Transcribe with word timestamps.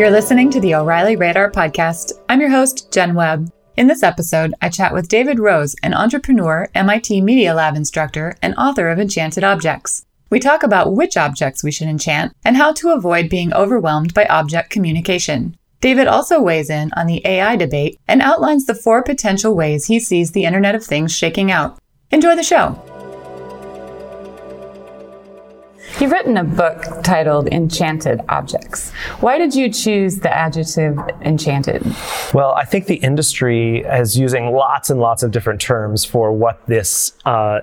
You're 0.00 0.10
listening 0.10 0.48
to 0.52 0.60
the 0.60 0.76
O'Reilly 0.76 1.16
Radar 1.16 1.50
Podcast. 1.50 2.12
I'm 2.26 2.40
your 2.40 2.48
host, 2.48 2.90
Jenn 2.90 3.14
Webb. 3.14 3.52
In 3.76 3.86
this 3.86 4.02
episode, 4.02 4.54
I 4.62 4.70
chat 4.70 4.94
with 4.94 5.10
David 5.10 5.38
Rose, 5.38 5.76
an 5.82 5.92
entrepreneur, 5.92 6.66
MIT 6.74 7.20
Media 7.20 7.52
Lab 7.52 7.76
instructor, 7.76 8.34
and 8.40 8.54
author 8.54 8.88
of 8.88 8.98
Enchanted 8.98 9.44
Objects. 9.44 10.06
We 10.30 10.40
talk 10.40 10.62
about 10.62 10.94
which 10.94 11.18
objects 11.18 11.62
we 11.62 11.70
should 11.70 11.86
enchant 11.86 12.34
and 12.46 12.56
how 12.56 12.72
to 12.72 12.92
avoid 12.92 13.28
being 13.28 13.52
overwhelmed 13.52 14.14
by 14.14 14.24
object 14.24 14.70
communication. 14.70 15.54
David 15.82 16.06
also 16.06 16.40
weighs 16.40 16.70
in 16.70 16.90
on 16.96 17.06
the 17.06 17.20
AI 17.26 17.56
debate 17.56 18.00
and 18.08 18.22
outlines 18.22 18.64
the 18.64 18.74
four 18.74 19.02
potential 19.02 19.54
ways 19.54 19.84
he 19.84 20.00
sees 20.00 20.32
the 20.32 20.44
Internet 20.44 20.74
of 20.74 20.82
Things 20.82 21.14
shaking 21.14 21.50
out. 21.50 21.78
Enjoy 22.10 22.34
the 22.34 22.42
show. 22.42 22.82
You've 25.98 26.12
written 26.12 26.36
a 26.36 26.44
book 26.44 26.84
titled 27.02 27.48
Enchanted 27.48 28.20
Objects. 28.28 28.90
Why 29.20 29.38
did 29.38 29.54
you 29.54 29.70
choose 29.70 30.20
the 30.20 30.34
adjective 30.34 30.98
enchanted? 31.22 31.84
Well, 32.32 32.52
I 32.52 32.64
think 32.64 32.86
the 32.86 32.96
industry 32.96 33.80
is 33.80 34.18
using 34.18 34.52
lots 34.52 34.90
and 34.90 35.00
lots 35.00 35.22
of 35.22 35.30
different 35.30 35.60
terms 35.60 36.04
for 36.04 36.32
what 36.32 36.64
this 36.66 37.12
uh, 37.24 37.60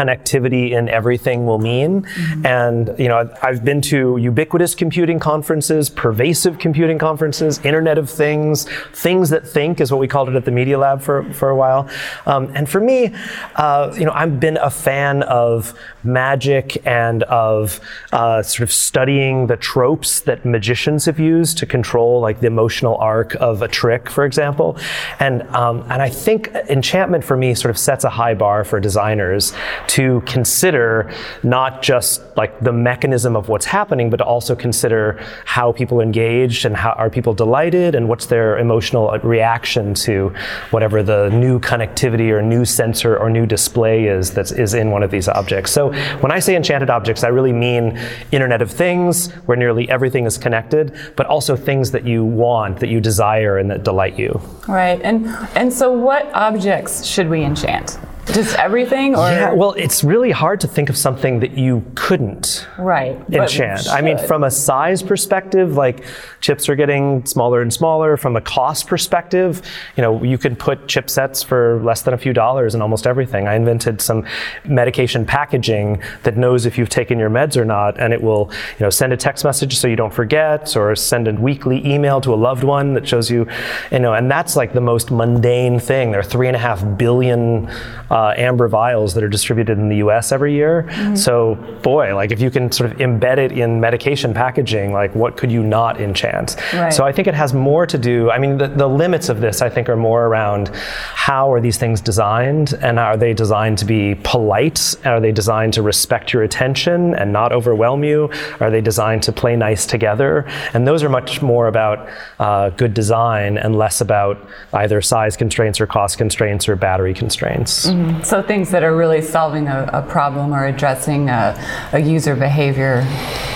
connectivity 0.00 0.70
in 0.70 0.88
everything 0.88 1.46
will 1.46 1.58
mean. 1.58 2.02
Mm-hmm. 2.02 2.46
And, 2.46 2.94
you 2.98 3.08
know, 3.08 3.18
I've 3.42 3.64
been 3.64 3.80
to 3.82 4.16
ubiquitous 4.16 4.74
computing 4.74 5.18
conferences, 5.18 5.90
pervasive 5.90 6.58
computing 6.58 6.98
conferences, 6.98 7.60
Internet 7.64 7.98
of 7.98 8.08
Things, 8.08 8.66
things 8.92 9.30
that 9.30 9.46
think 9.46 9.80
is 9.80 9.92
what 9.92 10.00
we 10.00 10.08
called 10.08 10.28
it 10.30 10.36
at 10.36 10.44
the 10.44 10.50
Media 10.50 10.78
Lab 10.78 11.02
for, 11.02 11.30
for 11.34 11.50
a 11.50 11.56
while. 11.56 11.88
Um, 12.26 12.50
and 12.54 12.68
for 12.68 12.80
me, 12.80 13.14
uh, 13.56 13.94
you 13.98 14.04
know, 14.06 14.12
I've 14.12 14.40
been 14.40 14.56
a 14.56 14.70
fan 14.70 15.22
of 15.24 15.74
magic 16.02 16.86
and 16.86 17.22
of 17.24 17.80
uh, 18.12 18.42
sort 18.42 18.62
of 18.62 18.72
studying 18.72 19.46
the 19.46 19.56
tropes 19.56 20.20
that 20.20 20.44
magicians 20.44 21.04
have 21.04 21.18
used 21.18 21.58
to 21.58 21.66
control 21.66 22.20
like 22.20 22.40
the 22.40 22.46
emotional 22.46 22.96
arc 22.96 23.34
of 23.34 23.62
a 23.62 23.68
trick, 23.68 24.08
for 24.08 24.24
example. 24.24 24.78
And, 25.18 25.42
um, 25.54 25.82
and 25.90 26.00
I 26.00 26.08
think 26.08 26.48
enchantment 26.68 27.24
for 27.24 27.36
me 27.36 27.54
sort 27.54 27.70
of 27.70 27.78
sets 27.78 28.04
a 28.04 28.10
high 28.10 28.34
bar 28.34 28.64
for 28.64 28.80
designers 28.80 29.52
to 29.90 30.20
consider 30.20 31.12
not 31.42 31.82
just 31.82 32.22
like 32.36 32.60
the 32.60 32.72
mechanism 32.72 33.34
of 33.34 33.48
what's 33.48 33.66
happening, 33.66 34.08
but 34.08 34.20
also 34.20 34.54
consider 34.54 35.20
how 35.44 35.72
people 35.72 36.00
engaged 36.00 36.64
and 36.64 36.76
how 36.76 36.92
are 36.92 37.10
people 37.10 37.34
delighted 37.34 37.96
and 37.96 38.08
what's 38.08 38.26
their 38.26 38.58
emotional 38.58 39.10
reaction 39.18 39.92
to 39.92 40.32
whatever 40.70 41.02
the 41.02 41.28
new 41.30 41.58
connectivity 41.58 42.30
or 42.30 42.40
new 42.40 42.64
sensor 42.64 43.18
or 43.18 43.28
new 43.28 43.46
display 43.46 44.06
is 44.06 44.30
that 44.30 44.52
is 44.52 44.74
in 44.74 44.92
one 44.92 45.02
of 45.02 45.10
these 45.10 45.26
objects. 45.26 45.72
So 45.72 45.92
when 46.20 46.30
I 46.30 46.38
say 46.38 46.54
enchanted 46.54 46.88
objects, 46.88 47.24
I 47.24 47.28
really 47.28 47.52
mean 47.52 47.98
Internet 48.30 48.62
of 48.62 48.70
Things, 48.70 49.32
where 49.46 49.56
nearly 49.56 49.88
everything 49.88 50.24
is 50.24 50.38
connected, 50.38 50.96
but 51.16 51.26
also 51.26 51.56
things 51.56 51.90
that 51.90 52.04
you 52.04 52.24
want, 52.24 52.78
that 52.78 52.90
you 52.90 53.00
desire, 53.00 53.58
and 53.58 53.68
that 53.72 53.82
delight 53.82 54.16
you. 54.16 54.40
Right. 54.68 55.00
And 55.02 55.26
and 55.56 55.72
so 55.72 55.90
what 55.90 56.32
objects 56.32 57.04
should 57.04 57.28
we 57.28 57.42
enchant? 57.42 57.98
Just 58.32 58.56
everything? 58.58 59.16
Or? 59.16 59.28
Yeah, 59.28 59.52
well, 59.52 59.72
it's 59.72 60.04
really 60.04 60.30
hard 60.30 60.60
to 60.60 60.68
think 60.68 60.88
of 60.88 60.96
something 60.96 61.40
that 61.40 61.58
you 61.58 61.84
couldn't 61.94 62.66
right, 62.78 63.18
enchant. 63.30 63.88
I 63.88 64.00
mean, 64.00 64.18
from 64.18 64.44
a 64.44 64.50
size 64.50 65.02
perspective, 65.02 65.74
like 65.74 66.04
chips 66.40 66.68
are 66.68 66.76
getting 66.76 67.26
smaller 67.26 67.60
and 67.60 67.72
smaller. 67.72 68.16
From 68.16 68.36
a 68.36 68.40
cost 68.40 68.86
perspective, 68.86 69.62
you 69.96 70.02
know, 70.02 70.22
you 70.22 70.38
can 70.38 70.54
put 70.54 70.86
chipsets 70.86 71.44
for 71.44 71.82
less 71.82 72.02
than 72.02 72.14
a 72.14 72.18
few 72.18 72.32
dollars 72.32 72.74
in 72.74 72.82
almost 72.82 73.06
everything. 73.06 73.48
I 73.48 73.54
invented 73.56 74.00
some 74.00 74.24
medication 74.64 75.26
packaging 75.26 76.02
that 76.22 76.36
knows 76.36 76.66
if 76.66 76.78
you've 76.78 76.88
taken 76.88 77.18
your 77.18 77.30
meds 77.30 77.56
or 77.56 77.64
not, 77.64 77.98
and 77.98 78.12
it 78.12 78.22
will, 78.22 78.50
you 78.78 78.84
know, 78.84 78.90
send 78.90 79.12
a 79.12 79.16
text 79.16 79.44
message 79.44 79.76
so 79.76 79.88
you 79.88 79.96
don't 79.96 80.14
forget, 80.14 80.76
or 80.76 80.94
send 80.94 81.26
a 81.26 81.32
weekly 81.32 81.84
email 81.86 82.20
to 82.20 82.32
a 82.32 82.36
loved 82.36 82.64
one 82.64 82.94
that 82.94 83.08
shows 83.08 83.30
you, 83.30 83.46
you 83.90 83.98
know, 83.98 84.14
and 84.14 84.30
that's 84.30 84.54
like 84.56 84.72
the 84.72 84.80
most 84.80 85.10
mundane 85.10 85.80
thing. 85.80 86.10
There 86.12 86.20
are 86.20 86.24
three 86.24 86.46
and 86.46 86.56
a 86.56 86.60
half 86.60 86.84
billion 86.96 87.68
uh, 88.10 88.19
amber 88.36 88.68
vials 88.68 89.14
that 89.14 89.24
are 89.24 89.28
distributed 89.28 89.78
in 89.78 89.88
the 89.88 89.96
U.S. 89.96 90.32
every 90.32 90.54
year. 90.54 90.86
Mm-hmm. 90.88 91.16
So, 91.16 91.54
boy, 91.82 92.14
like 92.14 92.30
if 92.32 92.40
you 92.40 92.50
can 92.50 92.70
sort 92.72 92.90
of 92.90 92.98
embed 92.98 93.38
it 93.38 93.52
in 93.52 93.80
medication 93.80 94.34
packaging, 94.34 94.92
like 94.92 95.14
what 95.14 95.36
could 95.36 95.50
you 95.50 95.62
not 95.62 96.00
enchant? 96.00 96.56
Right. 96.72 96.92
So 96.92 97.04
I 97.04 97.12
think 97.12 97.28
it 97.28 97.34
has 97.34 97.54
more 97.54 97.86
to 97.86 97.98
do. 97.98 98.30
I 98.30 98.38
mean, 98.38 98.58
the, 98.58 98.68
the 98.68 98.88
limits 98.88 99.28
of 99.28 99.40
this, 99.40 99.62
I 99.62 99.68
think, 99.68 99.88
are 99.88 99.96
more 99.96 100.26
around 100.26 100.68
how 100.74 101.52
are 101.52 101.60
these 101.60 101.78
things 101.78 102.00
designed, 102.00 102.74
and 102.80 102.98
are 102.98 103.16
they 103.16 103.34
designed 103.34 103.78
to 103.78 103.84
be 103.84 104.14
polite? 104.22 104.94
Are 105.04 105.20
they 105.20 105.32
designed 105.32 105.74
to 105.74 105.82
respect 105.82 106.32
your 106.32 106.42
attention 106.42 107.14
and 107.14 107.32
not 107.32 107.52
overwhelm 107.52 108.04
you? 108.04 108.30
Are 108.60 108.70
they 108.70 108.80
designed 108.80 109.22
to 109.24 109.32
play 109.32 109.56
nice 109.56 109.86
together? 109.86 110.46
And 110.74 110.86
those 110.86 111.02
are 111.02 111.08
much 111.08 111.42
more 111.42 111.66
about 111.68 112.08
uh, 112.38 112.70
good 112.70 112.94
design 112.94 113.58
and 113.58 113.76
less 113.76 114.00
about 114.00 114.46
either 114.72 115.00
size 115.00 115.36
constraints 115.36 115.80
or 115.80 115.86
cost 115.86 116.18
constraints 116.18 116.68
or 116.68 116.76
battery 116.76 117.14
constraints. 117.14 117.86
Mm-hmm. 117.86 117.99
Mm-hmm. 118.00 118.22
So 118.22 118.42
things 118.42 118.70
that 118.70 118.82
are 118.82 118.96
really 118.96 119.20
solving 119.20 119.68
a, 119.68 119.88
a 119.92 120.02
problem 120.02 120.54
or 120.54 120.64
addressing 120.64 121.28
a, 121.28 121.54
a, 121.92 121.98
user 121.98 122.34
behavior 122.34 123.06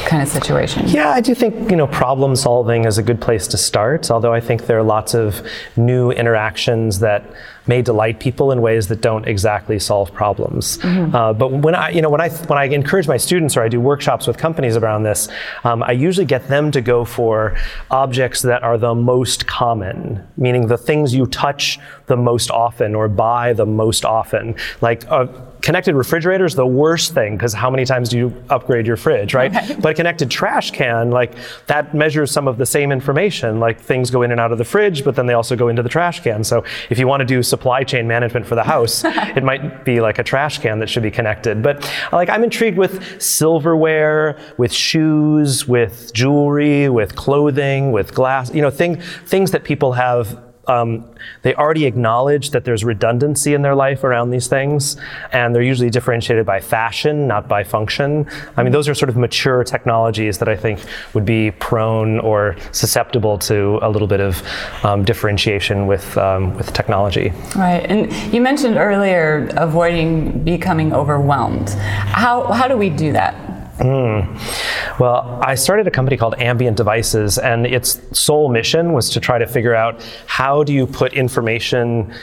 kind 0.04 0.22
of 0.22 0.28
situation. 0.28 0.86
Yeah, 0.88 1.10
I 1.10 1.20
do 1.20 1.34
think 1.34 1.70
you 1.70 1.76
know 1.76 1.86
problem 1.86 2.36
solving 2.36 2.84
is 2.84 2.98
a 2.98 3.02
good 3.02 3.20
place 3.20 3.46
to 3.48 3.56
start. 3.56 4.10
Although 4.10 4.32
I 4.32 4.40
think 4.40 4.66
there 4.66 4.78
are 4.78 4.82
lots 4.82 5.14
of 5.14 5.46
new 5.76 6.10
interactions 6.10 7.00
that 7.00 7.24
may 7.66 7.82
delight 7.82 8.20
people 8.20 8.52
in 8.52 8.60
ways 8.60 8.88
that 8.88 9.00
don't 9.00 9.26
exactly 9.26 9.78
solve 9.78 10.12
problems. 10.12 10.78
Mm-hmm. 10.78 11.14
Uh, 11.14 11.32
but 11.32 11.50
when 11.50 11.74
I, 11.74 11.90
you 11.90 12.02
know, 12.02 12.10
when 12.10 12.20
I 12.20 12.28
when 12.28 12.58
I 12.58 12.64
encourage 12.64 13.08
my 13.08 13.16
students 13.16 13.56
or 13.56 13.62
I 13.62 13.68
do 13.68 13.80
workshops 13.80 14.26
with 14.26 14.36
companies 14.36 14.76
around 14.76 15.04
this, 15.04 15.28
um, 15.64 15.82
I 15.82 15.92
usually 15.92 16.26
get 16.26 16.48
them 16.48 16.70
to 16.72 16.80
go 16.80 17.04
for 17.04 17.56
objects 17.90 18.42
that 18.42 18.62
are 18.62 18.78
the 18.78 18.94
most 18.94 19.46
common, 19.46 20.26
meaning 20.36 20.66
the 20.66 20.78
things 20.78 21.14
you 21.14 21.26
touch 21.26 21.78
the 22.06 22.16
most 22.16 22.50
often 22.50 22.94
or 22.94 23.08
buy 23.08 23.52
the 23.52 23.66
most 23.66 24.04
often, 24.04 24.56
like. 24.80 25.10
Uh, 25.10 25.26
connected 25.64 25.94
refrigerator 25.94 26.44
is 26.44 26.54
the 26.54 26.66
worst 26.66 27.14
thing 27.14 27.36
because 27.36 27.54
how 27.54 27.70
many 27.70 27.86
times 27.86 28.10
do 28.10 28.18
you 28.18 28.44
upgrade 28.50 28.86
your 28.86 28.98
fridge, 28.98 29.32
right? 29.32 29.56
Okay. 29.56 29.74
But 29.80 29.92
a 29.92 29.94
connected 29.94 30.30
trash 30.30 30.70
can, 30.70 31.10
like 31.10 31.32
that 31.68 31.94
measures 31.94 32.30
some 32.30 32.46
of 32.46 32.58
the 32.58 32.66
same 32.66 32.92
information. 32.92 33.60
Like 33.60 33.80
things 33.80 34.10
go 34.10 34.20
in 34.20 34.30
and 34.30 34.38
out 34.38 34.52
of 34.52 34.58
the 34.58 34.64
fridge, 34.64 35.04
but 35.04 35.16
then 35.16 35.24
they 35.24 35.32
also 35.32 35.56
go 35.56 35.68
into 35.68 35.82
the 35.82 35.88
trash 35.88 36.20
can. 36.20 36.44
So 36.44 36.64
if 36.90 36.98
you 36.98 37.08
want 37.08 37.22
to 37.22 37.24
do 37.24 37.42
supply 37.42 37.82
chain 37.82 38.06
management 38.06 38.46
for 38.46 38.56
the 38.56 38.62
house, 38.62 39.04
it 39.06 39.42
might 39.42 39.86
be 39.86 40.02
like 40.02 40.18
a 40.18 40.22
trash 40.22 40.58
can 40.58 40.78
that 40.80 40.90
should 40.90 41.02
be 41.02 41.10
connected. 41.10 41.62
But 41.62 41.90
like 42.12 42.28
I'm 42.28 42.44
intrigued 42.44 42.76
with 42.76 43.22
silverware, 43.22 44.38
with 44.58 44.72
shoes, 44.72 45.66
with 45.66 46.12
jewelry, 46.12 46.90
with 46.90 47.16
clothing, 47.16 47.90
with 47.90 48.14
glass, 48.14 48.54
you 48.54 48.60
know, 48.60 48.70
thing, 48.70 49.00
things 49.00 49.50
that 49.52 49.64
people 49.64 49.94
have 49.94 50.38
um, 50.66 51.04
they 51.42 51.54
already 51.54 51.84
acknowledge 51.86 52.50
that 52.50 52.64
there's 52.64 52.84
redundancy 52.84 53.54
in 53.54 53.62
their 53.62 53.74
life 53.74 54.04
around 54.04 54.30
these 54.30 54.46
things, 54.46 54.96
and 55.32 55.54
they're 55.54 55.62
usually 55.62 55.90
differentiated 55.90 56.46
by 56.46 56.60
fashion, 56.60 57.26
not 57.26 57.48
by 57.48 57.64
function. 57.64 58.26
I 58.56 58.62
mean, 58.62 58.72
those 58.72 58.88
are 58.88 58.94
sort 58.94 59.08
of 59.08 59.16
mature 59.16 59.64
technologies 59.64 60.38
that 60.38 60.48
I 60.48 60.56
think 60.56 60.80
would 61.14 61.24
be 61.24 61.50
prone 61.52 62.18
or 62.20 62.56
susceptible 62.72 63.38
to 63.38 63.78
a 63.82 63.88
little 63.88 64.08
bit 64.08 64.20
of 64.20 64.42
um, 64.84 65.04
differentiation 65.04 65.86
with 65.86 66.16
um, 66.18 66.54
with 66.56 66.72
technology. 66.72 67.32
Right, 67.56 67.84
and 67.88 68.12
you 68.32 68.40
mentioned 68.40 68.76
earlier 68.76 69.48
avoiding 69.56 70.44
becoming 70.44 70.92
overwhelmed. 70.92 71.70
How 71.70 72.52
how 72.52 72.68
do 72.68 72.76
we 72.76 72.90
do 72.90 73.12
that? 73.12 73.43
Mm. 73.78 75.00
Well, 75.00 75.40
I 75.42 75.56
started 75.56 75.86
a 75.88 75.90
company 75.90 76.16
called 76.16 76.34
Ambient 76.38 76.76
Devices, 76.76 77.38
and 77.38 77.66
its 77.66 78.00
sole 78.18 78.48
mission 78.48 78.92
was 78.92 79.10
to 79.10 79.20
try 79.20 79.38
to 79.38 79.46
figure 79.46 79.74
out 79.74 80.00
how 80.26 80.62
do 80.62 80.72
you 80.72 80.86
put 80.86 81.12
information 81.12 82.14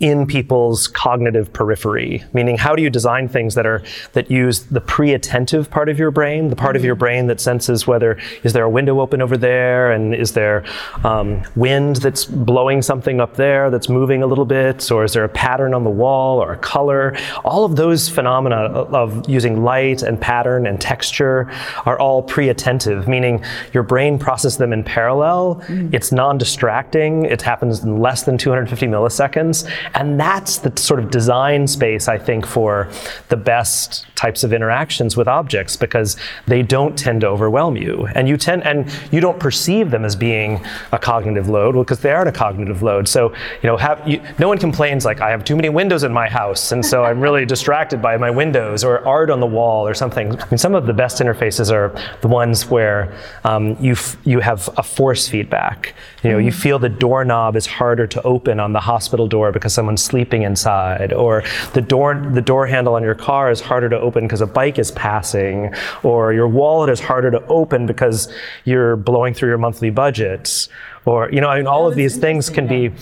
in 0.00 0.26
people's 0.26 0.88
cognitive 0.88 1.52
periphery 1.52 2.22
meaning 2.32 2.56
how 2.56 2.74
do 2.74 2.82
you 2.82 2.90
design 2.90 3.28
things 3.28 3.54
that 3.54 3.66
are 3.66 3.82
that 4.12 4.30
use 4.30 4.64
the 4.64 4.80
pre-attentive 4.80 5.70
part 5.70 5.88
of 5.88 5.98
your 5.98 6.10
brain 6.10 6.48
the 6.48 6.56
part 6.56 6.70
mm-hmm. 6.70 6.76
of 6.76 6.84
your 6.84 6.94
brain 6.94 7.26
that 7.26 7.40
senses 7.40 7.86
whether 7.86 8.18
is 8.42 8.52
there 8.52 8.64
a 8.64 8.70
window 8.70 9.00
open 9.00 9.22
over 9.22 9.36
there 9.36 9.92
and 9.92 10.14
is 10.14 10.32
there 10.32 10.64
um, 11.04 11.42
wind 11.54 11.96
that's 11.96 12.24
blowing 12.24 12.82
something 12.82 13.20
up 13.20 13.36
there 13.36 13.70
that's 13.70 13.88
moving 13.88 14.22
a 14.22 14.26
little 14.26 14.44
bit 14.44 14.90
or 14.90 15.04
is 15.04 15.12
there 15.12 15.24
a 15.24 15.28
pattern 15.28 15.72
on 15.72 15.84
the 15.84 15.90
wall 15.90 16.42
or 16.42 16.52
a 16.52 16.58
color 16.58 17.16
all 17.44 17.64
of 17.64 17.76
those 17.76 18.08
phenomena 18.08 18.56
of 18.56 19.28
using 19.28 19.62
light 19.64 20.02
and 20.02 20.20
pattern 20.20 20.66
and 20.66 20.80
texture 20.80 21.50
are 21.86 21.98
all 21.98 22.22
pre-attentive 22.22 23.08
meaning 23.08 23.42
your 23.72 23.82
brain 23.82 24.18
processes 24.18 24.58
them 24.58 24.72
in 24.72 24.84
parallel 24.84 25.56
mm-hmm. 25.66 25.94
it's 25.94 26.12
non-distracting 26.12 27.24
it 27.24 27.42
happens 27.42 27.82
in 27.82 27.98
less 27.98 28.24
than 28.24 28.36
250 28.36 28.86
milliseconds 28.86 29.68
And 29.94 30.18
that's 30.18 30.58
the 30.58 30.72
sort 30.80 31.00
of 31.00 31.10
design 31.10 31.66
space, 31.66 32.08
I 32.08 32.18
think, 32.18 32.46
for 32.46 32.88
the 33.28 33.36
best 33.36 34.06
types 34.16 34.42
of 34.44 34.52
interactions 34.52 35.16
with 35.16 35.28
objects 35.28 35.76
because 35.76 36.16
they 36.46 36.62
don't 36.62 36.98
tend 36.98 37.20
to 37.20 37.28
overwhelm 37.28 37.76
you. 37.76 38.08
And 38.14 38.28
you 38.28 38.36
tend 38.36 38.64
and 38.64 38.90
you 39.12 39.20
don't 39.20 39.38
perceive 39.38 39.90
them 39.90 40.04
as 40.04 40.16
being 40.16 40.64
a 40.92 40.98
cognitive 40.98 41.48
load, 41.48 41.74
well, 41.74 41.84
because 41.84 42.00
they 42.00 42.12
aren't 42.12 42.28
a 42.28 42.32
cognitive 42.32 42.82
load. 42.82 43.08
So, 43.08 43.32
you 43.62 43.66
know, 43.68 43.76
have 43.76 44.06
you, 44.06 44.22
no 44.38 44.48
one 44.48 44.58
complains 44.58 45.04
like 45.04 45.20
I 45.20 45.30
have 45.30 45.44
too 45.44 45.56
many 45.56 45.68
windows 45.68 46.02
in 46.02 46.12
my 46.12 46.28
house, 46.28 46.72
and 46.72 46.84
so 46.84 47.04
I'm 47.04 47.20
really 47.20 47.46
distracted 47.56 48.00
by 48.02 48.16
my 48.16 48.30
windows 48.30 48.84
or 48.84 49.06
art 49.06 49.30
on 49.30 49.40
the 49.40 49.46
wall 49.46 49.86
or 49.86 49.94
something. 49.94 50.40
I 50.40 50.48
mean, 50.50 50.58
some 50.58 50.74
of 50.74 50.86
the 50.86 50.92
best 50.92 51.18
interfaces 51.18 51.70
are 51.70 51.94
the 52.20 52.28
ones 52.28 52.66
where 52.70 53.16
um, 53.44 53.76
you 53.80 53.92
f- 53.92 54.16
you 54.24 54.40
have 54.40 54.68
a 54.76 54.82
force 54.82 55.28
feedback. 55.28 55.94
You 56.22 56.30
know, 56.30 56.36
mm-hmm. 56.38 56.46
you 56.46 56.52
feel 56.52 56.78
the 56.78 56.88
doorknob 56.88 57.56
is 57.56 57.66
harder 57.66 58.06
to 58.06 58.22
open 58.22 58.58
on 58.58 58.72
the 58.72 58.80
hospital 58.80 59.28
door 59.28 59.52
because 59.52 59.72
someone's 59.76 60.02
sleeping 60.02 60.42
inside, 60.42 61.12
or 61.12 61.44
the 61.74 61.80
door 61.80 62.14
the 62.34 62.42
door 62.42 62.66
handle 62.66 62.94
on 62.94 63.02
your 63.04 63.14
car 63.14 63.50
is 63.50 63.60
harder 63.60 63.88
to 63.88 63.98
open 64.00 64.24
because 64.24 64.40
a 64.40 64.46
bike 64.46 64.78
is 64.80 64.90
passing, 64.90 65.72
or 66.02 66.32
your 66.32 66.48
wallet 66.48 66.90
is 66.90 66.98
harder 66.98 67.30
to 67.30 67.40
open 67.46 67.86
because 67.86 68.28
you're 68.64 68.96
blowing 68.96 69.32
through 69.34 69.50
your 69.50 69.58
monthly 69.58 69.90
budget, 69.90 70.68
or 71.04 71.30
you 71.30 71.40
know, 71.40 71.48
I 71.48 71.58
mean, 71.58 71.68
all 71.68 71.86
of 71.86 71.94
these 71.94 72.16
things 72.16 72.50
can 72.50 72.66
be. 72.66 72.92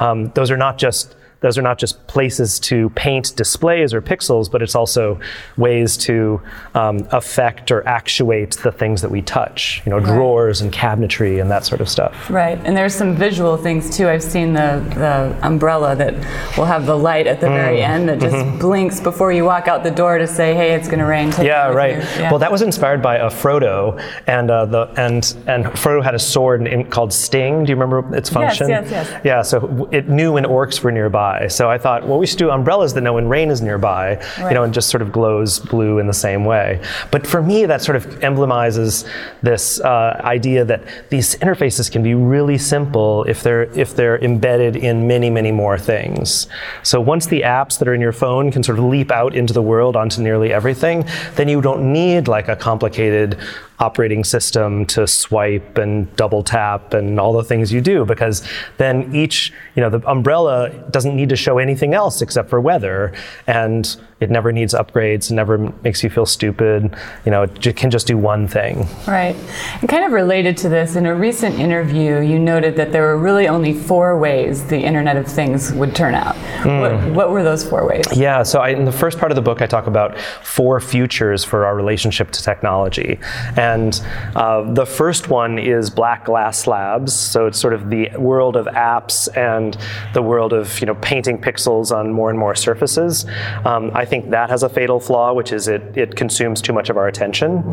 Um, 0.00 0.30
those 0.34 0.50
are 0.50 0.58
not 0.58 0.76
just 0.76 1.16
those 1.44 1.58
are 1.58 1.62
not 1.62 1.76
just 1.76 2.04
places 2.06 2.58
to 2.58 2.88
paint 2.90 3.36
displays 3.36 3.92
or 3.92 4.00
pixels, 4.00 4.50
but 4.50 4.62
it's 4.62 4.74
also 4.74 5.20
ways 5.58 5.94
to 5.98 6.40
um, 6.74 7.06
affect 7.12 7.70
or 7.70 7.86
actuate 7.86 8.56
the 8.62 8.72
things 8.72 9.02
that 9.02 9.10
we 9.10 9.20
touch, 9.20 9.82
you 9.84 9.90
know, 9.90 9.98
right. 9.98 10.06
drawers 10.06 10.62
and 10.62 10.72
cabinetry 10.72 11.42
and 11.42 11.50
that 11.50 11.66
sort 11.66 11.82
of 11.82 11.88
stuff. 11.90 12.30
Right, 12.30 12.58
and 12.64 12.74
there's 12.74 12.94
some 12.94 13.14
visual 13.14 13.58
things 13.58 13.94
too. 13.94 14.08
I've 14.08 14.22
seen 14.22 14.54
the, 14.54 14.82
the 14.94 15.46
umbrella 15.46 15.94
that 15.96 16.14
will 16.56 16.64
have 16.64 16.86
the 16.86 16.96
light 16.96 17.26
at 17.26 17.42
the 17.42 17.48
mm. 17.48 17.56
very 17.56 17.82
end 17.82 18.08
that 18.08 18.20
just 18.20 18.36
mm-hmm. 18.36 18.58
blinks 18.58 18.98
before 18.98 19.30
you 19.30 19.44
walk 19.44 19.68
out 19.68 19.84
the 19.84 19.90
door 19.90 20.16
to 20.16 20.26
say, 20.26 20.54
hey, 20.54 20.72
it's 20.72 20.88
going 20.88 21.00
to 21.00 21.04
rain. 21.04 21.30
Take 21.30 21.44
yeah, 21.44 21.68
right. 21.68 21.98
Yeah. 21.98 22.30
Well, 22.30 22.38
that 22.38 22.50
was 22.50 22.62
inspired 22.62 23.02
by 23.02 23.16
a 23.16 23.28
Frodo, 23.28 24.00
and 24.26 24.50
uh, 24.50 24.64
the 24.64 24.84
and 24.96 25.36
and 25.46 25.66
Frodo 25.76 26.02
had 26.02 26.14
a 26.14 26.18
sword 26.18 26.66
in, 26.66 26.88
called 26.88 27.12
Sting. 27.12 27.64
Do 27.64 27.70
you 27.70 27.76
remember 27.76 28.16
its 28.16 28.30
function? 28.30 28.70
Yes, 28.70 28.90
yes, 28.90 29.10
yes. 29.10 29.20
Yeah, 29.26 29.42
so 29.42 29.90
it 29.92 30.08
knew 30.08 30.32
when 30.32 30.44
orcs 30.44 30.80
were 30.80 30.90
nearby 30.90 31.33
nearby. 31.34 31.48
So 31.48 31.70
I 31.70 31.78
thought, 31.78 32.06
well, 32.06 32.18
we 32.18 32.26
should 32.26 32.38
do 32.38 32.50
umbrellas 32.50 32.94
that 32.94 33.02
know 33.02 33.14
when 33.14 33.28
rain 33.28 33.50
is 33.50 33.60
nearby, 33.60 34.16
right. 34.38 34.48
you 34.48 34.54
know, 34.54 34.64
and 34.64 34.72
just 34.72 34.88
sort 34.88 35.02
of 35.02 35.12
glows 35.12 35.58
blue 35.58 35.98
in 35.98 36.06
the 36.06 36.14
same 36.14 36.44
way. 36.44 36.80
But 37.10 37.26
for 37.26 37.42
me, 37.42 37.66
that 37.66 37.82
sort 37.82 37.96
of 37.96 38.22
emblemizes 38.22 39.04
this 39.42 39.80
uh, 39.80 40.20
idea 40.24 40.64
that 40.64 40.82
these 41.10 41.36
interfaces 41.36 41.90
can 41.90 42.02
be 42.02 42.14
really 42.14 42.58
simple 42.58 43.24
if 43.24 43.42
they're 43.42 43.64
if 43.78 43.94
they're 43.94 44.18
embedded 44.22 44.76
in 44.76 45.06
many, 45.06 45.30
many 45.30 45.52
more 45.52 45.78
things. 45.78 46.46
So 46.82 47.00
once 47.00 47.26
the 47.26 47.42
apps 47.42 47.78
that 47.78 47.88
are 47.88 47.94
in 47.94 48.00
your 48.00 48.12
phone 48.12 48.50
can 48.50 48.62
sort 48.62 48.78
of 48.78 48.84
leap 48.84 49.10
out 49.10 49.34
into 49.34 49.52
the 49.52 49.62
world 49.62 49.96
onto 49.96 50.22
nearly 50.22 50.52
everything, 50.52 51.04
then 51.34 51.48
you 51.48 51.60
don't 51.60 51.92
need 51.92 52.28
like 52.28 52.48
a 52.48 52.56
complicated 52.56 53.38
operating 53.78 54.22
system 54.22 54.86
to 54.86 55.06
swipe 55.06 55.78
and 55.78 56.14
double 56.16 56.42
tap 56.42 56.94
and 56.94 57.18
all 57.18 57.32
the 57.32 57.42
things 57.42 57.72
you 57.72 57.80
do 57.80 58.04
because 58.04 58.46
then 58.76 59.14
each 59.14 59.52
you 59.74 59.82
know 59.82 59.90
the 59.90 60.00
umbrella 60.08 60.70
doesn't 60.90 61.16
need 61.16 61.28
to 61.28 61.36
show 61.36 61.58
anything 61.58 61.94
else 61.94 62.22
except 62.22 62.48
for 62.48 62.60
weather. 62.60 63.12
And 63.46 63.96
it 64.24 64.30
never 64.30 64.52
needs 64.52 64.74
upgrades. 64.74 65.30
It 65.30 65.34
never 65.34 65.58
makes 65.82 66.02
you 66.02 66.10
feel 66.10 66.26
stupid. 66.26 66.96
You 67.24 67.30
know, 67.30 67.42
it 67.42 67.76
can 67.76 67.90
just 67.90 68.06
do 68.06 68.16
one 68.16 68.48
thing. 68.48 68.88
Right. 69.06 69.36
And 69.80 69.88
kind 69.88 70.04
of 70.04 70.12
related 70.12 70.56
to 70.58 70.68
this, 70.70 70.96
in 70.96 71.04
a 71.04 71.14
recent 71.14 71.58
interview, 71.58 72.20
you 72.20 72.38
noted 72.38 72.74
that 72.76 72.90
there 72.90 73.02
were 73.02 73.18
really 73.18 73.46
only 73.48 73.74
four 73.74 74.18
ways 74.18 74.64
the 74.64 74.80
Internet 74.80 75.16
of 75.16 75.26
Things 75.26 75.72
would 75.74 75.94
turn 75.94 76.14
out. 76.14 76.34
Mm. 76.62 76.80
What, 76.80 77.14
what, 77.14 77.30
were 77.30 77.42
those 77.42 77.68
four 77.68 77.86
ways? 77.86 78.04
Yeah. 78.16 78.42
So 78.42 78.60
I, 78.60 78.70
in 78.70 78.86
the 78.86 78.92
first 78.92 79.18
part 79.18 79.30
of 79.30 79.36
the 79.36 79.42
book, 79.42 79.60
I 79.60 79.66
talk 79.66 79.86
about 79.86 80.18
four 80.42 80.80
futures 80.80 81.44
for 81.44 81.66
our 81.66 81.76
relationship 81.76 82.30
to 82.30 82.42
technology, 82.42 83.18
and 83.56 84.00
uh, 84.34 84.72
the 84.72 84.86
first 84.86 85.28
one 85.28 85.58
is 85.58 85.90
black 85.90 86.24
glass 86.24 86.58
slabs. 86.58 87.12
So 87.12 87.46
it's 87.46 87.58
sort 87.58 87.74
of 87.74 87.90
the 87.90 88.08
world 88.16 88.56
of 88.56 88.66
apps 88.66 89.28
and 89.36 89.76
the 90.14 90.22
world 90.22 90.52
of 90.52 90.80
you 90.80 90.86
know 90.86 90.94
painting 90.96 91.38
pixels 91.38 91.94
on 91.94 92.12
more 92.12 92.30
and 92.30 92.38
more 92.38 92.54
surfaces. 92.54 93.26
Um, 93.64 93.90
I 93.94 94.04
think 94.04 94.13
think 94.14 94.30
that 94.30 94.48
has 94.48 94.62
a 94.62 94.68
fatal 94.68 95.00
flaw, 95.00 95.32
which 95.32 95.52
is 95.52 95.66
it, 95.66 95.82
it 95.96 96.14
consumes 96.14 96.62
too 96.62 96.72
much 96.72 96.88
of 96.88 96.96
our 96.96 97.08
attention. 97.08 97.64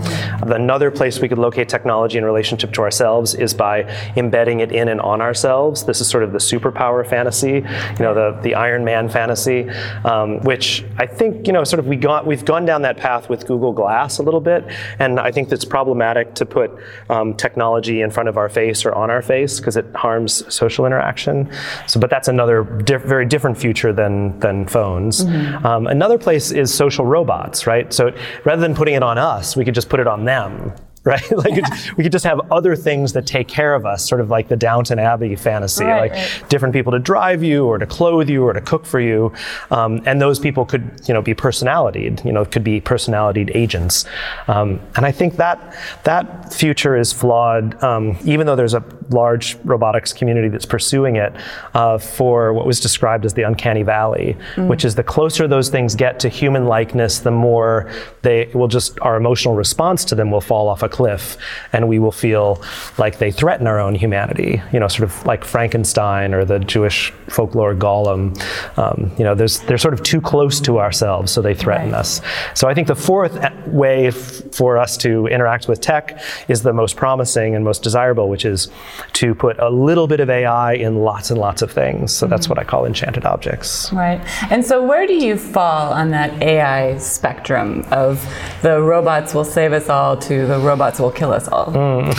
Another 0.41 0.89
place 0.89 1.19
we 1.19 1.29
could 1.29 1.38
locate 1.38 1.69
technology 1.69 2.17
in 2.17 2.25
relationship 2.25 2.73
to 2.73 2.81
ourselves 2.81 3.35
is 3.35 3.53
by 3.53 3.83
embedding 4.15 4.59
it 4.59 4.71
in 4.71 4.88
and 4.88 4.99
on 5.01 5.21
ourselves. 5.21 5.85
This 5.85 6.01
is 6.01 6.07
sort 6.07 6.23
of 6.23 6.31
the 6.31 6.39
superpower 6.39 7.07
fantasy, 7.07 7.57
you 7.97 8.03
know, 8.05 8.15
the, 8.15 8.41
the 8.41 8.55
Iron 8.55 8.83
Man 8.83 9.07
fantasy, 9.07 9.69
um, 10.03 10.39
which 10.41 10.83
I 10.97 11.05
think, 11.05 11.45
you 11.45 11.53
know, 11.53 11.63
sort 11.63 11.79
of 11.79 11.85
we 11.85 11.95
got, 11.95 12.25
we've 12.25 12.43
gone 12.43 12.65
down 12.65 12.81
that 12.81 12.97
path 12.97 13.29
with 13.29 13.45
Google 13.45 13.73
Glass 13.73 14.17
a 14.17 14.23
little 14.23 14.41
bit, 14.41 14.65
and 14.97 15.19
I 15.19 15.31
think 15.31 15.47
that's 15.49 15.65
problematic 15.65 16.33
to 16.35 16.45
put 16.45 16.71
um, 17.09 17.35
technology 17.35 18.01
in 18.01 18.09
front 18.09 18.29
of 18.29 18.38
our 18.38 18.49
face 18.49 18.83
or 18.83 18.95
on 18.95 19.11
our 19.11 19.21
face 19.21 19.59
because 19.59 19.77
it 19.77 19.85
harms 19.93 20.43
social 20.51 20.88
interaction. 20.88 21.51
So, 21.85 21.99
but 21.99 22.09
that's 22.09 22.29
another 22.29 22.63
diff- 22.63 23.03
very 23.03 23.27
different 23.27 23.59
future 23.59 23.93
than, 23.93 24.39
than 24.39 24.65
phones. 24.67 25.23
Mm-hmm. 25.23 25.65
Um, 25.65 25.85
another 25.85 26.17
place 26.21 26.51
is 26.51 26.73
social 26.73 27.06
robots, 27.06 27.68
right? 27.68 27.91
So 27.94 28.12
rather 28.45 28.62
than 28.62 28.75
putting 28.75 28.95
it 28.95 29.03
on 29.03 29.18
us, 29.18 29.56
we 29.56 29.65
could 29.65 29.75
just 29.75 29.89
put 29.89 30.00
it 30.00 30.07
on 30.07 30.25
them 30.25 30.73
right? 31.06 31.31
like 31.38 31.63
we 31.98 32.03
could 32.03 32.12
just 32.12 32.25
have 32.25 32.39
other 32.51 32.75
things 32.75 33.13
that 33.13 33.25
take 33.25 33.48
care 33.48 33.74
of 33.74 33.86
us, 33.88 34.07
sort 34.07 34.21
of 34.21 34.30
like 34.30 34.48
the 34.48 34.56
Downton 34.56 35.00
Abbey 35.00 35.36
fantasy, 35.36 35.83
right, 35.83 36.01
like 36.01 36.12
right. 36.12 36.44
different 36.50 36.74
people 36.74 36.92
to 36.92 37.00
drive 37.00 37.42
you 37.42 37.65
or 37.65 37.80
to 37.80 37.88
clothe 37.88 38.30
you 38.30 38.44
or 38.44 38.53
to 38.53 38.62
cook 38.62 38.86
for 38.86 39.00
you, 39.00 39.33
um, 39.71 40.01
and 40.06 40.21
those 40.21 40.38
people 40.38 40.63
could, 40.63 41.01
you 41.07 41.13
know, 41.13 41.21
be 41.21 41.33
personalitied, 41.33 42.24
you 42.24 42.31
know, 42.31 42.45
could 42.45 42.63
be 42.63 42.80
personalitied 42.80 43.50
agents, 43.56 44.06
um, 44.48 44.80
and 44.95 45.06
I 45.06 45.12
think 45.12 45.38
that 45.38 45.75
that 46.03 46.53
future 46.53 46.95
is 46.95 47.12
flawed, 47.12 47.81
um, 47.83 48.18
even 48.24 48.45
though 48.45 48.56
there's 48.56 48.75
a 48.75 48.83
large 49.09 49.57
robotics 49.63 50.13
community 50.13 50.50
that's 50.50 50.65
pursuing 50.65 51.15
it 51.15 51.33
uh, 51.74 51.98
for 51.98 52.53
what 52.53 52.65
was 52.68 52.80
described 52.80 53.25
as 53.25 53.33
the 53.33 53.42
uncanny 53.42 53.83
valley, 53.83 54.38
mm. 54.56 54.68
which 54.68 54.86
is 54.86 54.95
the 54.95 55.03
closer 55.03 55.48
those 55.48 55.69
things 55.69 55.95
get 55.95 56.19
to 56.19 56.30
human 56.30 56.65
likeness, 56.65 57.19
the 57.19 57.31
more 57.31 57.89
they 58.21 58.51
will 58.53 58.68
just 58.68 59.00
our 59.01 59.15
emotional 59.15 59.56
response 59.56 60.06
to 60.06 60.15
them 60.15 60.30
will 60.30 60.42
fall 60.42 60.68
off 60.68 60.83
a 60.83 60.90
cliff 60.91 61.38
and 61.73 61.88
we 61.88 61.99
will 61.99 62.11
feel 62.11 62.61
like 62.97 63.17
they 63.17 63.31
threaten 63.31 63.67
our 63.67 63.79
own 63.79 63.95
humanity, 63.95 64.61
you 64.71 64.79
know, 64.79 64.88
sort 64.88 65.09
of 65.09 65.25
like 65.25 65.43
Frankenstein 65.43 66.33
or 66.33 66.45
the 66.45 66.59
Jewish 66.59 67.11
folklore 67.27 67.73
golem. 67.73 68.39
Um, 68.77 69.11
you 69.17 69.23
know, 69.23 69.35
they're 69.35 69.77
sort 69.77 69.93
of 69.93 70.03
too 70.03 70.21
close 70.21 70.59
to 70.61 70.79
ourselves, 70.79 71.31
so 71.31 71.41
they 71.41 71.53
threaten 71.53 71.91
right. 71.91 71.99
us. 71.99 72.21
So 72.53 72.67
I 72.67 72.73
think 72.73 72.88
the 72.88 72.95
fourth 72.95 73.39
way 73.67 74.07
f- 74.07 74.15
for 74.51 74.77
us 74.77 74.97
to 74.97 75.27
interact 75.27 75.67
with 75.67 75.81
tech 75.81 76.21
is 76.47 76.61
the 76.61 76.73
most 76.73 76.95
promising 76.95 77.55
and 77.55 77.63
most 77.63 77.83
desirable, 77.83 78.29
which 78.29 78.45
is 78.45 78.69
to 79.13 79.33
put 79.33 79.57
a 79.59 79.69
little 79.69 80.07
bit 80.07 80.19
of 80.19 80.29
AI 80.29 80.73
in 80.73 80.97
lots 80.97 81.31
and 81.31 81.39
lots 81.39 81.61
of 81.61 81.71
things. 81.71 82.11
So 82.11 82.25
mm-hmm. 82.25 82.31
that's 82.31 82.49
what 82.49 82.59
I 82.59 82.63
call 82.63 82.85
enchanted 82.85 83.25
objects. 83.25 83.91
Right. 83.93 84.21
And 84.51 84.65
so 84.65 84.85
where 84.85 85.07
do 85.07 85.13
you 85.13 85.38
fall 85.38 85.93
on 85.93 86.09
that 86.11 86.41
AI 86.41 86.97
spectrum 86.97 87.85
of 87.91 88.21
the 88.61 88.81
robots 88.81 89.33
will 89.33 89.45
save 89.45 89.73
us 89.73 89.89
all 89.89 90.17
to 90.17 90.45
the 90.47 90.59
robots 90.59 90.80
robots 90.81 90.99
will 90.99 91.11
kill 91.11 91.31
us 91.31 91.47
all. 91.47 91.67
Mm. 91.67 92.11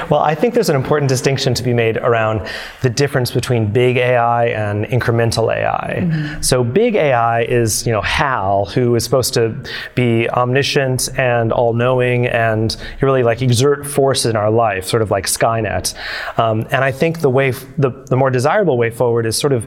well, 0.10 0.20
I 0.20 0.34
think 0.34 0.52
there's 0.52 0.68
an 0.68 0.76
important 0.76 1.08
distinction 1.08 1.54
to 1.54 1.62
be 1.62 1.72
made 1.72 1.96
around 1.96 2.46
the 2.82 2.90
difference 2.90 3.30
between 3.30 3.72
big 3.72 3.96
AI 3.96 4.48
and 4.48 4.84
incremental 4.86 5.54
AI. 5.54 6.00
Mm-hmm. 6.00 6.42
So 6.42 6.62
big 6.62 6.94
AI 6.94 7.42
is, 7.42 7.86
you 7.86 7.92
know, 7.92 8.02
Hal, 8.02 8.66
who 8.66 8.94
is 8.96 9.04
supposed 9.04 9.32
to 9.34 9.56
be 9.94 10.28
omniscient 10.28 11.08
and 11.18 11.52
all-knowing 11.52 12.26
and 12.26 12.76
really 13.00 13.22
like 13.22 13.40
exert 13.40 13.86
force 13.86 14.26
in 14.26 14.36
our 14.36 14.50
life, 14.50 14.84
sort 14.84 15.02
of 15.02 15.10
like 15.10 15.24
Skynet. 15.24 15.94
Um, 16.38 16.66
and 16.70 16.84
I 16.84 16.92
think 16.92 17.20
the 17.20 17.30
way, 17.30 17.48
f- 17.48 17.64
the, 17.78 17.90
the 18.10 18.16
more 18.16 18.30
desirable 18.30 18.76
way 18.76 18.90
forward 18.90 19.24
is 19.24 19.38
sort 19.38 19.54
of 19.54 19.66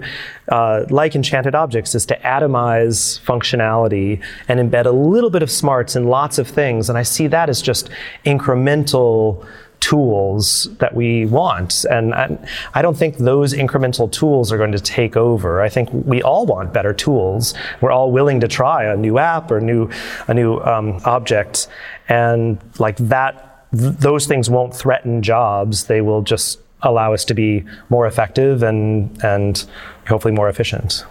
uh, 0.49 0.85
like 0.89 1.15
enchanted 1.15 1.55
objects, 1.55 1.95
is 1.95 2.05
to 2.07 2.17
atomize 2.19 3.19
functionality 3.21 4.21
and 4.47 4.59
embed 4.59 4.85
a 4.85 4.91
little 4.91 5.29
bit 5.29 5.41
of 5.41 5.49
smarts 5.49 5.95
in 5.95 6.05
lots 6.05 6.37
of 6.37 6.47
things. 6.47 6.89
And 6.89 6.97
I 6.97 7.03
see 7.03 7.27
that 7.27 7.38
as 7.47 7.61
just 7.61 7.89
incremental 8.25 9.45
tools 9.79 10.67
that 10.79 10.93
we 10.93 11.25
want. 11.25 11.85
And 11.89 12.13
I, 12.13 12.37
I, 12.73 12.81
don't 12.81 12.97
think 12.97 13.17
those 13.17 13.53
incremental 13.53 14.11
tools 14.11 14.51
are 14.51 14.57
going 14.57 14.71
to 14.73 14.79
take 14.79 15.15
over. 15.15 15.61
I 15.61 15.69
think 15.69 15.89
we 15.93 16.21
all 16.21 16.45
want 16.45 16.73
better 16.73 16.93
tools. 16.93 17.53
We're 17.81 17.91
all 17.91 18.11
willing 18.11 18.39
to 18.41 18.47
try 18.47 18.83
a 18.83 18.97
new 18.97 19.19
app 19.19 19.51
or 19.51 19.61
new, 19.61 19.89
a 20.27 20.33
new 20.33 20.59
um, 20.59 20.99
object. 21.05 21.67
And 22.09 22.59
like 22.77 22.97
that, 22.97 23.71
th- 23.71 23.93
those 23.93 24.25
things 24.27 24.49
won't 24.49 24.75
threaten 24.75 25.21
jobs. 25.21 25.85
They 25.85 26.01
will 26.01 26.21
just 26.21 26.59
allow 26.81 27.13
us 27.13 27.25
to 27.25 27.33
be 27.33 27.63
more 27.89 28.07
effective 28.07 28.63
and, 28.63 29.23
and 29.23 29.65
hopefully 30.07 30.33
more 30.33 30.49
efficient. 30.49 31.05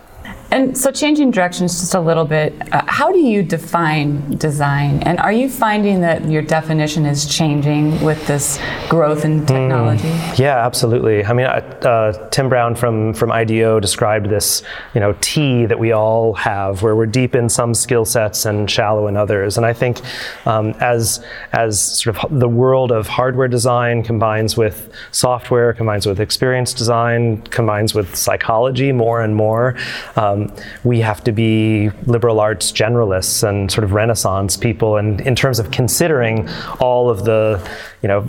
And 0.51 0.77
so, 0.77 0.91
changing 0.91 1.31
directions 1.31 1.79
just 1.79 1.95
a 1.95 2.01
little 2.01 2.25
bit, 2.25 2.55
uh, 2.73 2.83
how 2.87 3.13
do 3.13 3.19
you 3.19 3.43
define 3.43 4.37
design? 4.39 5.03
And 5.03 5.19
are 5.19 5.33
you 5.33 5.49
finding 5.49 6.01
that 6.01 6.25
your 6.25 6.41
definition 6.41 7.05
is 7.05 7.27
changing 7.27 8.01
with 8.03 8.27
this 8.27 8.59
growth 8.89 9.27
in 9.27 9.45
technology? 9.45 10.09
Mm, 10.09 10.39
yeah, 10.39 10.65
absolutely. 10.65 11.23
I 11.23 11.35
mean, 11.35 11.47
uh, 11.47 12.31
Tim 12.31 12.49
Brown 12.49 12.75
from 12.75 13.13
from 13.13 13.31
IDEO 13.31 13.79
described 13.79 14.31
this, 14.31 14.63
you 14.95 15.01
know, 15.01 15.15
T 15.21 15.67
that 15.67 15.79
we 15.79 15.93
all 15.93 16.33
have, 16.35 16.83
where 16.83 16.97
we're 16.97 17.07
deep 17.07 17.35
in 17.35 17.51
some 17.51 17.75
skill 17.75 18.07
sets 18.07 18.47
and 18.47 18.71
shallow 18.71 19.07
in 19.07 19.19
others. 19.19 19.59
And 19.59 19.67
I 19.67 19.75
think 19.75 20.01
um, 20.47 20.71
as 20.81 21.23
as 21.53 21.79
sort 21.79 22.17
of 22.17 22.39
the 22.41 22.49
world 22.49 22.91
of 22.91 23.07
hardware 23.07 23.49
design 23.49 24.03
combines 24.03 24.57
with 24.57 24.91
software, 25.11 25.75
combines 25.75 26.07
with 26.07 26.21
experience 26.21 26.73
design, 26.73 27.43
combines 27.43 27.93
with 27.93 28.17
psychology 28.17 28.93
more 28.93 29.21
and 29.21 29.37
more. 29.37 29.77
Um, 30.17 30.38
um, 30.39 30.57
we 30.85 31.01
have 31.01 31.23
to 31.25 31.33
be 31.33 31.91
liberal 32.07 32.41
arts 32.41 32.73
generalists 32.73 33.47
and 33.47 33.71
sort 33.71 33.85
of 33.85 33.93
Renaissance 33.93 34.57
people. 34.57 34.97
And 34.97 35.21
in 35.23 35.35
terms 35.35 35.59
of 35.59 35.71
considering 35.71 36.49
all 36.81 37.11
of 37.11 37.25
the, 37.25 37.67
you 38.03 38.09
know, 38.09 38.27